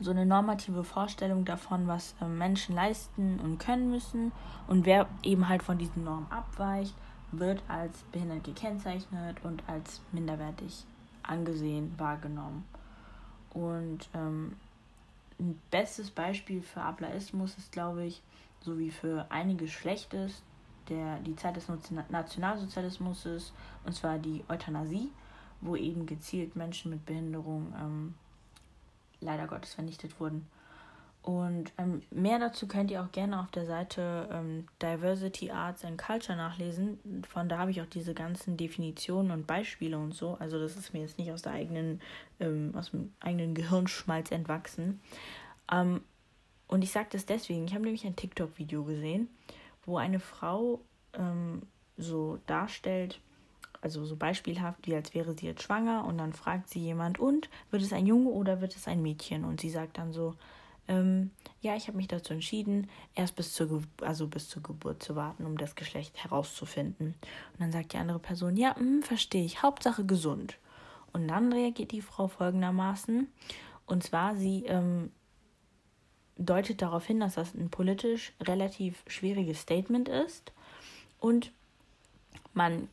so 0.00 0.10
eine 0.10 0.26
normative 0.26 0.84
Vorstellung 0.84 1.44
davon, 1.44 1.86
was 1.86 2.14
äh, 2.20 2.26
Menschen 2.26 2.74
leisten 2.74 3.40
und 3.40 3.58
können 3.58 3.90
müssen. 3.90 4.32
Und 4.66 4.84
wer 4.84 5.08
eben 5.22 5.48
halt 5.48 5.62
von 5.62 5.78
diesen 5.78 6.04
Normen 6.04 6.30
abweicht, 6.30 6.94
wird 7.32 7.62
als 7.68 8.02
behindert 8.12 8.44
gekennzeichnet 8.44 9.38
und 9.42 9.62
als 9.68 10.00
minderwertig 10.12 10.84
angesehen, 11.22 11.92
wahrgenommen. 11.96 12.64
Und 13.50 14.08
ähm, 14.14 14.56
ein 15.40 15.60
bestes 15.70 16.10
Beispiel 16.10 16.62
für 16.62 16.82
Ablaismus 16.82 17.56
ist, 17.58 17.72
glaube 17.72 18.04
ich, 18.04 18.22
so 18.60 18.78
wie 18.78 18.90
für 18.90 19.26
einige 19.30 19.68
Schlechtes, 19.68 20.42
der, 20.88 21.18
die 21.20 21.34
Zeit 21.36 21.56
des 21.56 21.66
Nationalsozialismus 22.10 23.26
ist, 23.26 23.52
und 23.84 23.92
zwar 23.92 24.18
die 24.18 24.44
Euthanasie, 24.48 25.10
wo 25.60 25.74
eben 25.74 26.06
gezielt 26.06 26.54
Menschen 26.54 26.90
mit 26.90 27.04
Behinderung 27.06 27.72
ähm, 27.80 28.14
leider 29.20 29.46
Gottes 29.46 29.74
vernichtet 29.74 30.18
wurden. 30.20 30.46
Und 31.26 31.72
ähm, 31.76 32.02
mehr 32.12 32.38
dazu 32.38 32.68
könnt 32.68 32.88
ihr 32.92 33.02
auch 33.02 33.10
gerne 33.10 33.40
auf 33.40 33.50
der 33.50 33.66
Seite 33.66 34.28
ähm, 34.30 34.68
Diversity 34.80 35.50
Arts 35.50 35.84
and 35.84 36.00
Culture 36.00 36.38
nachlesen. 36.38 37.00
Von 37.28 37.48
da 37.48 37.58
habe 37.58 37.72
ich 37.72 37.82
auch 37.82 37.86
diese 37.86 38.14
ganzen 38.14 38.56
Definitionen 38.56 39.32
und 39.32 39.44
Beispiele 39.44 39.98
und 39.98 40.14
so. 40.14 40.36
Also 40.38 40.60
das 40.60 40.76
ist 40.76 40.92
mir 40.92 41.00
jetzt 41.00 41.18
nicht 41.18 41.32
aus 41.32 41.42
der 41.42 41.50
eigenen, 41.50 42.00
ähm, 42.38 42.72
aus 42.76 42.92
dem 42.92 43.12
eigenen 43.18 43.54
Gehirnschmalz 43.54 44.30
entwachsen. 44.30 45.00
Ähm, 45.72 46.02
und 46.68 46.84
ich 46.84 46.92
sage 46.92 47.08
das 47.10 47.26
deswegen. 47.26 47.64
Ich 47.64 47.74
habe 47.74 47.82
nämlich 47.82 48.06
ein 48.06 48.14
TikTok-Video 48.14 48.84
gesehen, 48.84 49.28
wo 49.84 49.96
eine 49.98 50.20
Frau 50.20 50.80
ähm, 51.12 51.62
so 51.96 52.38
darstellt, 52.46 53.20
also 53.80 54.04
so 54.04 54.16
beispielhaft, 54.16 54.86
wie 54.86 54.94
als 54.94 55.14
wäre 55.14 55.34
sie 55.34 55.46
jetzt 55.46 55.62
schwanger 55.62 56.04
und 56.04 56.18
dann 56.18 56.32
fragt 56.32 56.68
sie 56.68 56.80
jemand, 56.80 57.18
und 57.18 57.48
wird 57.70 57.82
es 57.82 57.92
ein 57.92 58.06
Junge 58.06 58.30
oder 58.30 58.60
wird 58.60 58.76
es 58.76 58.88
ein 58.88 59.02
Mädchen? 59.02 59.44
Und 59.44 59.60
sie 59.60 59.70
sagt 59.70 59.98
dann 59.98 60.12
so, 60.12 60.34
ähm, 60.88 61.30
ja, 61.60 61.76
ich 61.76 61.88
habe 61.88 61.96
mich 61.96 62.08
dazu 62.08 62.32
entschieden, 62.32 62.88
erst 63.14 63.36
bis 63.36 63.52
zur, 63.52 63.82
also 64.00 64.26
bis 64.26 64.48
zur 64.48 64.62
Geburt 64.62 65.02
zu 65.02 65.16
warten, 65.16 65.44
um 65.44 65.58
das 65.58 65.74
Geschlecht 65.74 66.22
herauszufinden. 66.22 67.14
Und 67.52 67.60
dann 67.60 67.72
sagt 67.72 67.92
die 67.92 67.98
andere 67.98 68.18
Person, 68.18 68.56
ja, 68.56 68.76
hm, 68.76 69.02
verstehe 69.02 69.44
ich, 69.44 69.62
Hauptsache 69.62 70.04
gesund. 70.04 70.58
Und 71.12 71.28
dann 71.28 71.52
reagiert 71.52 71.92
die 71.92 72.02
Frau 72.02 72.28
folgendermaßen, 72.28 73.28
und 73.86 74.02
zwar 74.02 74.36
sie 74.36 74.64
ähm, 74.66 75.10
deutet 76.36 76.82
darauf 76.82 77.06
hin, 77.06 77.20
dass 77.20 77.34
das 77.34 77.54
ein 77.54 77.70
politisch 77.70 78.32
relativ 78.42 79.02
schwieriges 79.06 79.60
Statement 79.60 80.08
ist 80.08 80.52
und 81.20 81.52
man 82.52 82.88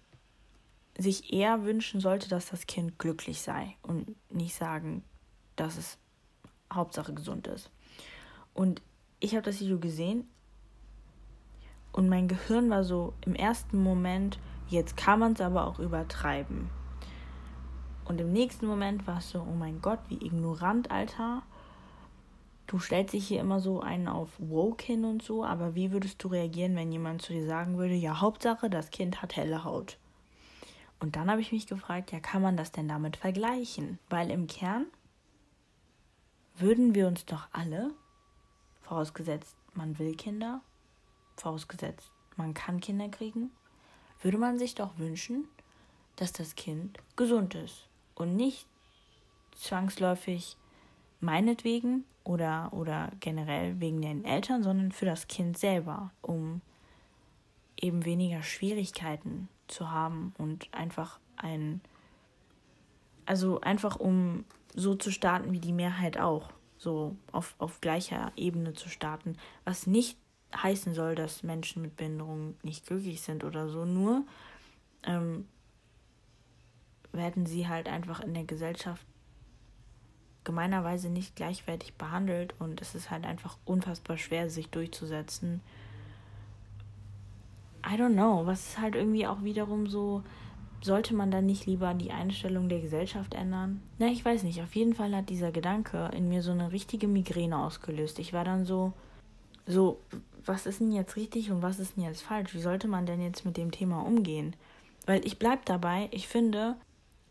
sich 0.97 1.33
eher 1.33 1.63
wünschen 1.63 1.99
sollte, 1.99 2.29
dass 2.29 2.49
das 2.49 2.67
Kind 2.67 2.99
glücklich 2.99 3.41
sei 3.41 3.75
und 3.81 4.15
nicht 4.31 4.55
sagen, 4.55 5.03
dass 5.55 5.77
es 5.77 5.97
Hauptsache 6.71 7.13
gesund 7.13 7.47
ist. 7.47 7.69
Und 8.53 8.81
ich 9.19 9.33
habe 9.33 9.43
das 9.43 9.59
Video 9.59 9.79
gesehen 9.79 10.27
und 11.91 12.09
mein 12.09 12.27
Gehirn 12.27 12.69
war 12.69 12.83
so 12.83 13.13
im 13.25 13.35
ersten 13.35 13.81
Moment, 13.81 14.39
jetzt 14.67 14.97
kann 14.97 15.19
man 15.19 15.33
es 15.33 15.41
aber 15.41 15.67
auch 15.67 15.79
übertreiben. 15.79 16.69
Und 18.05 18.19
im 18.19 18.33
nächsten 18.33 18.67
Moment 18.67 19.07
war 19.07 19.19
es 19.19 19.29
so, 19.29 19.41
oh 19.41 19.55
mein 19.55 19.81
Gott, 19.81 19.99
wie 20.09 20.25
ignorant, 20.25 20.91
Alter. 20.91 21.43
Du 22.67 22.79
stellst 22.79 23.13
dich 23.13 23.27
hier 23.27 23.39
immer 23.39 23.59
so 23.59 23.81
einen 23.81 24.07
auf 24.07 24.29
woke 24.39 24.83
hin 24.83 25.05
und 25.05 25.21
so, 25.21 25.45
aber 25.45 25.75
wie 25.75 25.91
würdest 25.91 26.23
du 26.23 26.27
reagieren, 26.27 26.75
wenn 26.75 26.91
jemand 26.91 27.21
zu 27.21 27.33
dir 27.33 27.45
sagen 27.45 27.77
würde, 27.77 27.93
ja, 27.93 28.19
Hauptsache, 28.19 28.69
das 28.69 28.89
Kind 28.89 29.21
hat 29.21 29.35
helle 29.35 29.63
Haut? 29.63 29.97
Und 31.03 31.17
dann 31.17 31.29
habe 31.29 31.41
ich 31.41 31.51
mich 31.51 31.67
gefragt, 31.67 32.13
ja, 32.13 32.21
kann 32.21 32.41
man 32.41 32.55
das 32.55 32.71
denn 32.71 32.87
damit 32.87 33.17
vergleichen? 33.17 33.99
Weil 34.09 34.31
im 34.31 34.47
Kern 34.47 34.85
würden 36.55 36.95
wir 36.95 37.07
uns 37.07 37.25
doch 37.25 37.45
alle, 37.51 37.91
vorausgesetzt 38.83 39.57
man 39.73 39.99
will 39.99 40.15
Kinder, 40.15 40.61
vorausgesetzt 41.35 42.09
man 42.37 42.53
kann 42.53 42.79
Kinder 42.79 43.09
kriegen, 43.09 43.51
würde 44.21 44.37
man 44.37 44.57
sich 44.57 44.75
doch 44.75 44.97
wünschen, 44.97 45.49
dass 46.15 46.31
das 46.31 46.55
Kind 46.55 46.97
gesund 47.17 47.53
ist 47.53 47.89
und 48.15 48.37
nicht 48.37 48.65
zwangsläufig 49.57 50.55
meinetwegen 51.19 52.05
oder, 52.23 52.71
oder 52.71 53.11
generell 53.19 53.77
wegen 53.81 54.01
den 54.01 54.23
Eltern, 54.23 54.63
sondern 54.63 54.93
für 54.93 55.05
das 55.05 55.27
Kind 55.27 55.57
selber, 55.57 56.11
um 56.21 56.61
eben 57.79 58.05
weniger 58.05 58.43
Schwierigkeiten 58.43 59.49
zu 59.67 59.91
haben 59.91 60.33
und 60.37 60.67
einfach 60.73 61.19
ein, 61.37 61.81
also 63.25 63.61
einfach 63.61 63.99
um 63.99 64.45
so 64.75 64.95
zu 64.95 65.11
starten 65.11 65.51
wie 65.51 65.59
die 65.59 65.73
Mehrheit 65.73 66.17
auch, 66.17 66.51
so 66.77 67.15
auf, 67.31 67.55
auf 67.59 67.81
gleicher 67.81 68.31
Ebene 68.35 68.73
zu 68.73 68.89
starten, 68.89 69.37
was 69.63 69.87
nicht 69.87 70.17
heißen 70.55 70.93
soll, 70.93 71.15
dass 71.15 71.43
Menschen 71.43 71.81
mit 71.81 71.95
Behinderung 71.95 72.55
nicht 72.61 72.85
glücklich 72.85 73.21
sind 73.21 73.43
oder 73.43 73.69
so, 73.69 73.85
nur 73.85 74.23
ähm, 75.03 75.47
werden 77.11 77.45
sie 77.45 77.67
halt 77.67 77.87
einfach 77.87 78.19
in 78.19 78.33
der 78.33 78.43
Gesellschaft 78.43 79.05
gemeinerweise 80.43 81.09
nicht 81.09 81.35
gleichwertig 81.35 81.93
behandelt 81.95 82.53
und 82.59 82.81
es 82.81 82.95
ist 82.95 83.09
halt 83.09 83.25
einfach 83.25 83.57
unfassbar 83.65 84.17
schwer, 84.17 84.49
sich 84.49 84.69
durchzusetzen. 84.69 85.61
I 87.85 87.95
don't 87.95 88.13
know, 88.13 88.45
was 88.45 88.67
ist 88.67 88.79
halt 88.79 88.95
irgendwie 88.95 89.27
auch 89.27 89.43
wiederum 89.43 89.87
so, 89.87 90.23
sollte 90.81 91.13
man 91.13 91.31
dann 91.31 91.45
nicht 91.45 91.65
lieber 91.65 91.93
die 91.93 92.11
Einstellung 92.11 92.69
der 92.69 92.81
Gesellschaft 92.81 93.33
ändern? 93.33 93.81
Na, 93.99 94.07
ich 94.07 94.23
weiß 94.23 94.43
nicht. 94.43 94.61
Auf 94.61 94.75
jeden 94.75 94.93
Fall 94.93 95.15
hat 95.15 95.29
dieser 95.29 95.51
Gedanke 95.51 96.09
in 96.13 96.29
mir 96.29 96.41
so 96.41 96.51
eine 96.51 96.71
richtige 96.71 97.07
Migräne 97.07 97.57
ausgelöst. 97.57 98.19
Ich 98.19 98.33
war 98.33 98.43
dann 98.43 98.65
so, 98.65 98.93
so, 99.65 99.99
was 100.45 100.65
ist 100.65 100.81
denn 100.81 100.91
jetzt 100.91 101.15
richtig 101.15 101.51
und 101.51 101.61
was 101.61 101.79
ist 101.79 101.95
denn 101.95 102.03
jetzt 102.03 102.21
falsch? 102.21 102.53
Wie 102.53 102.61
sollte 102.61 102.87
man 102.87 103.05
denn 103.05 103.21
jetzt 103.21 103.45
mit 103.45 103.57
dem 103.57 103.71
Thema 103.71 104.01
umgehen? 104.05 104.55
Weil 105.05 105.25
ich 105.25 105.39
bleib 105.39 105.65
dabei, 105.65 106.09
ich 106.11 106.27
finde, 106.27 106.75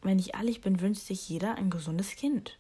wenn 0.03 0.19
ich 0.19 0.35
ehrlich 0.35 0.61
bin, 0.61 0.81
wünscht 0.81 1.03
sich 1.03 1.29
jeder 1.29 1.57
ein 1.57 1.71
gesundes 1.71 2.17
Kind. 2.17 2.59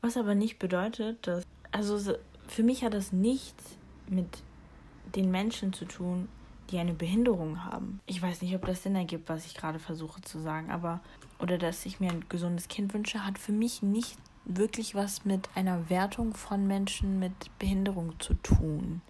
Was 0.00 0.16
aber 0.16 0.34
nicht 0.34 0.58
bedeutet, 0.58 1.26
dass. 1.26 1.44
Also 1.70 2.14
für 2.46 2.62
mich 2.62 2.82
hat 2.82 2.94
das 2.94 3.12
nichts 3.12 3.76
mit 4.08 4.26
den 5.14 5.30
Menschen 5.30 5.72
zu 5.72 5.84
tun, 5.84 6.28
die 6.70 6.78
eine 6.78 6.94
Behinderung 6.94 7.64
haben. 7.64 8.00
Ich 8.06 8.20
weiß 8.20 8.42
nicht, 8.42 8.54
ob 8.54 8.66
das 8.66 8.82
Sinn 8.82 8.94
ergibt, 8.94 9.28
was 9.28 9.46
ich 9.46 9.54
gerade 9.54 9.78
versuche 9.78 10.20
zu 10.20 10.38
sagen, 10.38 10.70
aber. 10.70 11.00
Oder 11.40 11.56
dass 11.56 11.86
ich 11.86 12.00
mir 12.00 12.10
ein 12.10 12.28
gesundes 12.28 12.68
Kind 12.68 12.92
wünsche, 12.94 13.24
hat 13.24 13.38
für 13.38 13.52
mich 13.52 13.82
nicht 13.82 14.18
wirklich 14.44 14.94
was 14.94 15.24
mit 15.24 15.48
einer 15.54 15.88
Wertung 15.90 16.34
von 16.34 16.66
Menschen 16.66 17.18
mit 17.18 17.32
Behinderung 17.58 18.18
zu 18.18 18.34
tun. 18.34 19.02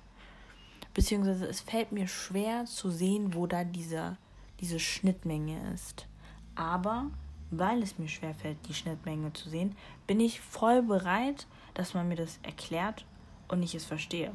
Beziehungsweise 0.95 1.47
es 1.47 1.61
fällt 1.61 1.93
mir 1.93 2.09
schwer 2.09 2.65
zu 2.65 2.91
sehen, 2.91 3.35
wo 3.35 3.47
da 3.47 3.65
diese, 3.65 4.17
diese 4.61 4.81
Schnittmenge 4.81 5.73
ist. 5.73 6.07
Aber 6.55 7.11
weil 7.51 7.83
es 7.83 7.99
mir 7.99 8.09
schwerfällt, 8.09 8.59
die 8.69 8.75
Schnittmenge 8.75 9.33
zu 9.33 9.49
sehen, 9.49 9.77
bin 10.07 10.21
ich 10.21 10.41
voll 10.41 10.83
bereit, 10.83 11.47
dass 11.75 11.95
man 11.95 12.09
mir 12.09 12.17
das 12.17 12.41
erklärt 12.43 13.07
und 13.47 13.63
ich 13.63 13.75
es 13.75 13.85
verstehe. 13.85 14.33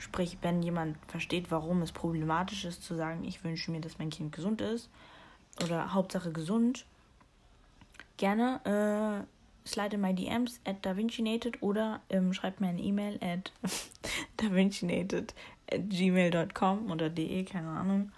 Sprich, 0.00 0.38
wenn 0.40 0.62
jemand 0.62 0.96
versteht, 1.08 1.50
warum 1.50 1.82
es 1.82 1.92
problematisch 1.92 2.64
ist, 2.64 2.82
zu 2.82 2.94
sagen, 2.94 3.22
ich 3.22 3.44
wünsche 3.44 3.70
mir, 3.70 3.82
dass 3.82 3.98
mein 3.98 4.08
Kind 4.08 4.32
gesund 4.32 4.62
ist 4.62 4.88
oder 5.62 5.92
Hauptsache 5.92 6.32
gesund, 6.32 6.86
gerne 8.16 8.60
äh, 8.64 9.68
slide 9.68 9.96
in 9.96 10.00
my 10.00 10.14
DMs 10.14 10.58
at 10.64 10.84
davincinated 10.84 11.62
oder 11.62 12.00
ähm, 12.08 12.32
schreibt 12.32 12.62
mir 12.62 12.68
eine 12.68 12.80
E-Mail 12.80 13.18
at 13.22 13.52
davincinated 14.38 15.34
at 15.70 15.90
gmail.com 15.90 16.90
oder 16.90 17.10
de, 17.10 17.44
keine 17.44 17.68
Ahnung. 17.68 18.10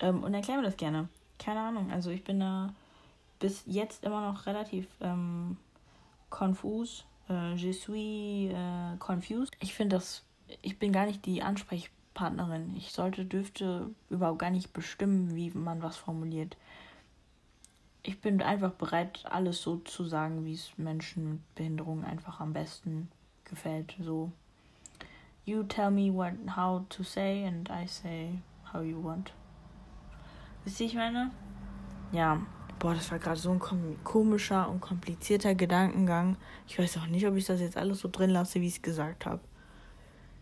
Ähm, 0.00 0.22
und 0.24 0.32
erklär 0.32 0.56
mir 0.56 0.62
das 0.62 0.78
gerne. 0.78 1.08
Keine 1.38 1.60
Ahnung, 1.60 1.92
also 1.92 2.10
ich 2.10 2.24
bin 2.24 2.40
da 2.40 2.74
bis 3.38 3.64
jetzt 3.66 4.02
immer 4.02 4.32
noch 4.32 4.46
relativ 4.46 4.86
ähm, 5.02 5.58
konfus. 6.30 7.04
Äh, 7.28 7.54
je 7.54 7.72
suis 7.72 8.50
äh, 8.50 8.96
confused. 8.98 9.54
Ich 9.60 9.74
finde 9.74 9.96
das, 9.96 10.24
ich 10.62 10.78
bin 10.78 10.92
gar 10.92 11.06
nicht 11.06 11.24
die 11.26 11.42
Ansprechpartnerin. 11.42 12.74
Ich 12.76 12.92
sollte, 12.92 13.24
dürfte 13.24 13.90
überhaupt 14.10 14.38
gar 14.38 14.50
nicht 14.50 14.72
bestimmen, 14.72 15.34
wie 15.34 15.50
man 15.50 15.82
was 15.82 15.96
formuliert. 15.96 16.56
Ich 18.02 18.20
bin 18.20 18.40
einfach 18.42 18.72
bereit, 18.72 19.24
alles 19.28 19.60
so 19.62 19.76
zu 19.78 20.04
sagen, 20.04 20.44
wie 20.44 20.54
es 20.54 20.76
Menschen 20.78 21.32
mit 21.32 21.54
Behinderung 21.54 22.04
einfach 22.04 22.40
am 22.40 22.52
besten 22.52 23.08
gefällt. 23.44 23.94
So, 24.00 24.32
you 25.44 25.62
tell 25.64 25.90
me 25.90 26.12
what, 26.12 26.32
how 26.56 26.88
to 26.88 27.02
say 27.02 27.46
and 27.46 27.68
I 27.68 27.86
say 27.86 28.40
how 28.72 28.82
you 28.82 29.02
want. 29.02 29.32
Wisst 30.64 30.80
ihr, 30.80 30.86
ich 30.86 30.94
meine? 30.94 31.30
Ja, 32.12 32.40
Boah, 32.78 32.94
das 32.94 33.10
war 33.10 33.18
gerade 33.18 33.40
so 33.40 33.50
ein 33.50 33.58
komischer 34.04 34.68
und 34.68 34.80
komplizierter 34.80 35.56
Gedankengang. 35.56 36.36
Ich 36.68 36.78
weiß 36.78 36.98
auch 36.98 37.08
nicht, 37.08 37.26
ob 37.26 37.34
ich 37.34 37.44
das 37.44 37.60
jetzt 37.60 37.76
alles 37.76 37.98
so 37.98 38.08
drin 38.08 38.30
lasse, 38.30 38.60
wie 38.60 38.68
ich 38.68 38.76
es 38.76 38.82
gesagt 38.82 39.26
habe. 39.26 39.40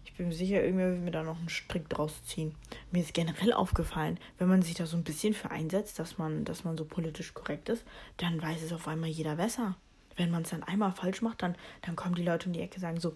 Ich 0.06 0.14
bin 0.14 0.28
mir 0.28 0.34
sicher, 0.34 0.62
irgendwer 0.62 0.92
will 0.92 1.00
mir 1.00 1.10
da 1.10 1.24
noch 1.24 1.38
einen 1.38 1.48
Strick 1.48 1.88
draus 1.88 2.24
ziehen. 2.24 2.54
Mir 2.92 3.02
ist 3.02 3.12
generell 3.12 3.52
aufgefallen, 3.52 4.18
wenn 4.38 4.48
man 4.48 4.62
sich 4.62 4.74
da 4.74 4.86
so 4.86 4.96
ein 4.96 5.02
bisschen 5.02 5.34
für 5.34 5.50
einsetzt, 5.50 5.98
dass 5.98 6.16
man, 6.16 6.44
dass 6.44 6.64
man 6.64 6.78
so 6.78 6.84
politisch 6.84 7.34
korrekt 7.34 7.68
ist, 7.68 7.84
dann 8.16 8.40
weiß 8.40 8.62
es 8.62 8.72
auf 8.72 8.88
einmal 8.88 9.10
jeder 9.10 9.36
besser. 9.36 9.76
Wenn 10.16 10.30
man 10.30 10.42
es 10.42 10.50
dann 10.50 10.62
einmal 10.62 10.92
falsch 10.92 11.22
macht, 11.22 11.42
dann, 11.42 11.56
dann 11.82 11.96
kommen 11.96 12.14
die 12.14 12.22
Leute 12.22 12.46
um 12.46 12.52
die 12.52 12.60
Ecke 12.60 12.76
und 12.76 12.82
sagen 12.82 13.00
so, 13.00 13.14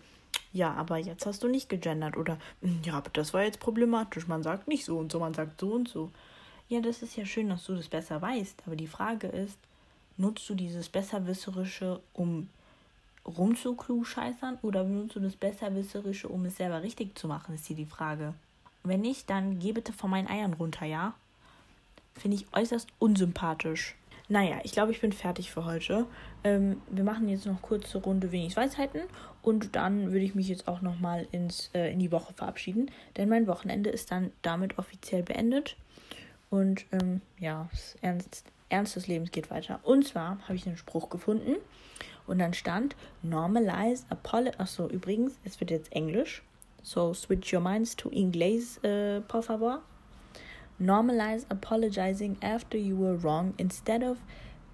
ja, 0.53 0.75
aber 0.75 0.99
jetzt 0.99 1.27
hast 1.27 1.43
du 1.45 1.49
nicht 1.49 1.69
gegendert 1.69 2.17
oder 2.17 2.39
hm, 2.61 2.81
ja, 2.85 2.95
aber 2.95 3.11
das 3.13 3.33
war 3.33 3.45
jetzt 3.45 3.61
problematisch. 3.61 4.27
Man 4.27 4.43
sagt 4.43 4.67
nicht 4.67 4.85
so 4.85 4.99
und 4.99 5.13
so, 5.13 5.21
man 5.21 5.33
sagt 5.33 5.61
so 5.61 5.73
und 5.73 5.89
so. 5.89 6.11
Ja, 6.69 6.81
das 6.81 7.03
ist 7.03 7.17
ja 7.17 7.25
schön, 7.25 7.49
dass 7.49 7.65
du 7.65 7.75
das 7.77 7.89
besser 7.89 8.21
weißt, 8.21 8.65
aber 8.67 8.77
die 8.77 8.89
Frage 8.89 9.29
ist, 9.29 9.59
nutzt 10.17 10.49
du 10.51 10.55
dieses 10.55 10.89
Besserwisserische, 10.89 12.01
um 12.13 12.49
rumzuklugscheißern 13.31 14.59
oder 14.63 14.85
nutzt 14.85 15.17
du 15.17 15.21
das 15.21 15.37
Besserwisserische, 15.37 16.29
um 16.29 16.45
es 16.45 16.57
selber 16.57 16.83
richtig 16.83 17.19
zu 17.19 17.29
machen, 17.29 17.55
ist 17.55 17.67
hier 17.67 17.77
die 17.77 17.87
Frage. 17.87 18.35
Wenn 18.83 19.01
nicht, 19.01 19.29
dann 19.29 19.59
geh 19.59 19.73
bitte 19.73 19.93
von 19.93 20.11
meinen 20.11 20.29
Eiern 20.29 20.55
runter, 20.55 20.87
ja? 20.87 21.15
Finde 22.15 22.37
ich 22.37 22.47
äußerst 22.53 22.89
unsympathisch. 22.99 23.97
Naja, 24.29 24.61
ich 24.63 24.73
glaube, 24.73 24.93
ich 24.93 25.01
bin 25.01 25.13
fertig 25.13 25.51
für 25.51 25.65
heute. 25.65 26.07
Ähm, 26.45 26.81
wir 26.89 27.03
machen 27.03 27.29
jetzt 27.29 27.47
noch 27.47 27.61
kurze 27.63 27.99
Runde 27.99 28.31
wenig 28.31 28.57
Weisheiten 28.57 29.03
und 29.43 29.75
dann 29.75 30.13
würde 30.13 30.25
ich 30.25 30.37
mich 30.37 30.49
jetzt 30.49 30.69
auch 30.69 30.83
nochmal 30.83 31.27
äh, 31.33 31.93
in 31.93 31.99
die 31.99 32.13
Woche 32.13 32.33
verabschieden, 32.35 32.91
denn 33.17 33.29
mein 33.29 33.49
Wochenende 33.49 33.91
ist 33.91 34.13
dann 34.13 34.31
damit 34.43 34.79
offiziell 34.79 35.25
beendet. 35.25 35.77
Und 36.49 36.85
ähm, 36.93 37.23
ja, 37.39 37.69
das 37.73 37.97
Ernst, 38.03 38.45
Ernst 38.69 38.97
des 38.97 39.09
Lebens 39.09 39.33
geht 39.33 39.51
weiter. 39.51 39.81
Und 39.83 40.07
zwar 40.07 40.39
habe 40.45 40.55
ich 40.55 40.67
einen 40.67 40.77
Spruch 40.77 41.11
gefunden 41.11 41.57
und 42.31 42.39
dann 42.39 42.55
stand 42.55 42.95
Normalize 43.23 44.05
apology. 44.09 44.57
Achso, 44.59 44.89
übrigens, 44.89 45.39
es 45.45 45.59
wird 45.61 45.71
jetzt 45.71 45.93
Englisch. 45.93 46.43
So 46.83 47.13
switch 47.13 47.53
your 47.53 47.61
minds 47.61 47.97
to 47.97 48.09
Inglés, 48.09 48.83
äh, 48.85 49.21
por 49.21 49.43
favor. 49.43 49.83
Normalize 50.79 51.45
apologizing 51.51 52.39
after 52.43 52.79
you 52.79 52.97
were 52.97 53.23
wrong 53.23 53.53
instead 53.59 54.03
of 54.03 54.19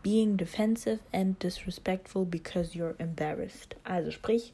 being 0.02 0.36
defensive 0.36 1.00
and 1.12 1.36
disrespectful 1.42 2.24
because 2.24 2.74
you're 2.76 2.94
embarrassed. 2.98 3.74
Also 3.82 4.12
sprich, 4.12 4.52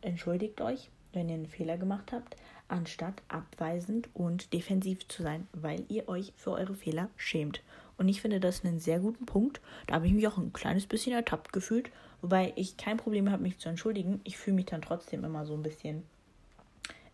entschuldigt 0.00 0.60
euch, 0.62 0.88
wenn 1.12 1.28
ihr 1.28 1.34
einen 1.34 1.46
Fehler 1.46 1.76
gemacht 1.76 2.12
habt, 2.12 2.36
anstatt 2.68 3.20
abweisend 3.28 4.08
und 4.14 4.52
defensiv 4.52 5.06
zu 5.08 5.22
sein, 5.22 5.46
weil 5.52 5.84
ihr 5.88 6.08
euch 6.08 6.32
für 6.36 6.52
eure 6.52 6.74
Fehler 6.74 7.10
schämt. 7.16 7.62
Und 7.96 8.08
ich 8.08 8.20
finde 8.20 8.40
das 8.40 8.64
einen 8.64 8.80
sehr 8.80 8.98
guten 8.98 9.26
Punkt. 9.26 9.60
Da 9.86 9.94
habe 9.94 10.06
ich 10.06 10.12
mich 10.12 10.26
auch 10.26 10.36
ein 10.36 10.52
kleines 10.52 10.86
bisschen 10.86 11.12
ertappt 11.12 11.52
gefühlt, 11.52 11.90
wobei 12.22 12.52
ich 12.56 12.76
kein 12.76 12.96
Problem 12.96 13.30
habe, 13.30 13.42
mich 13.42 13.58
zu 13.58 13.68
entschuldigen. 13.68 14.20
Ich 14.24 14.36
fühle 14.36 14.56
mich 14.56 14.66
dann 14.66 14.82
trotzdem 14.82 15.24
immer 15.24 15.46
so 15.46 15.54
ein 15.54 15.62
bisschen 15.62 16.02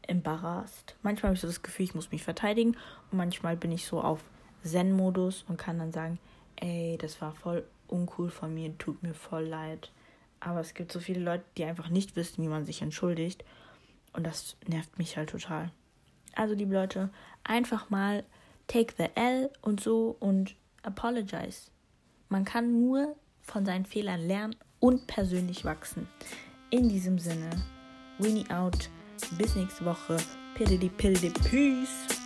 embarrassed. 0.07 0.97
Manchmal 1.03 1.29
habe 1.29 1.35
ich 1.35 1.41
so 1.41 1.47
das 1.47 1.63
Gefühl, 1.63 1.85
ich 1.85 1.95
muss 1.95 2.11
mich 2.11 2.25
verteidigen 2.25 2.77
und 3.11 3.19
manchmal 3.19 3.57
bin 3.57 3.73
ich 3.73 3.87
so 3.87 4.01
auf 4.01 4.21
Zen-Modus 4.63 5.45
und 5.49 5.57
kann 5.57 5.79
dann 5.79 5.93
sagen, 5.93 6.19
ey, 6.57 6.99
das 7.01 7.21
war 7.21 7.33
voll 7.33 7.65
uncool 7.89 8.31
von 8.31 8.55
mir, 8.55 8.77
tut 8.79 9.03
mir 9.03 9.15
voll 9.15 9.45
leid. 9.45 9.91
Aber 10.41 10.61
es 10.61 10.75
gibt 10.75 10.93
so 10.93 11.01
viele 11.01 11.21
Leute, 11.21 11.45
die 11.57 11.65
einfach 11.65 11.91
nicht 11.91 12.17
wissen, 12.17 12.43
wie 12.43 12.49
man 12.49 12.65
sich 12.65 12.83
entschuldigt. 12.83 13.45
Und 14.13 14.27
das 14.27 14.57
nervt 14.67 14.99
mich 14.99 15.17
halt 15.17 15.31
total. 15.31 15.71
Also, 16.35 16.55
liebe 16.55 16.75
Leute, 16.75 17.11
einfach 17.45 17.91
mal 17.91 18.25
take 18.67 18.95
the 18.97 19.09
L 19.15 19.51
und 19.63 19.81
so 19.81 20.17
und 20.21 20.55
apologize. 20.83 21.71
Man 22.29 22.45
kann 22.45 22.81
nur 22.81 23.17
von 23.43 23.65
seinen 23.65 23.85
Fehlern 23.85 24.21
lernen 24.21 24.57
und 24.79 25.07
persönlich 25.07 25.65
wachsen. 25.65 26.09
In 26.71 26.89
diesem 26.89 27.19
Sinne, 27.19 27.51
Winnie 28.19 28.49
out. 28.51 28.89
Bis 29.37 29.55
nächste 29.55 29.85
Woche. 29.85 30.17
Piddy, 30.55 30.89
piddy, 30.89 31.31
peace. 31.31 32.20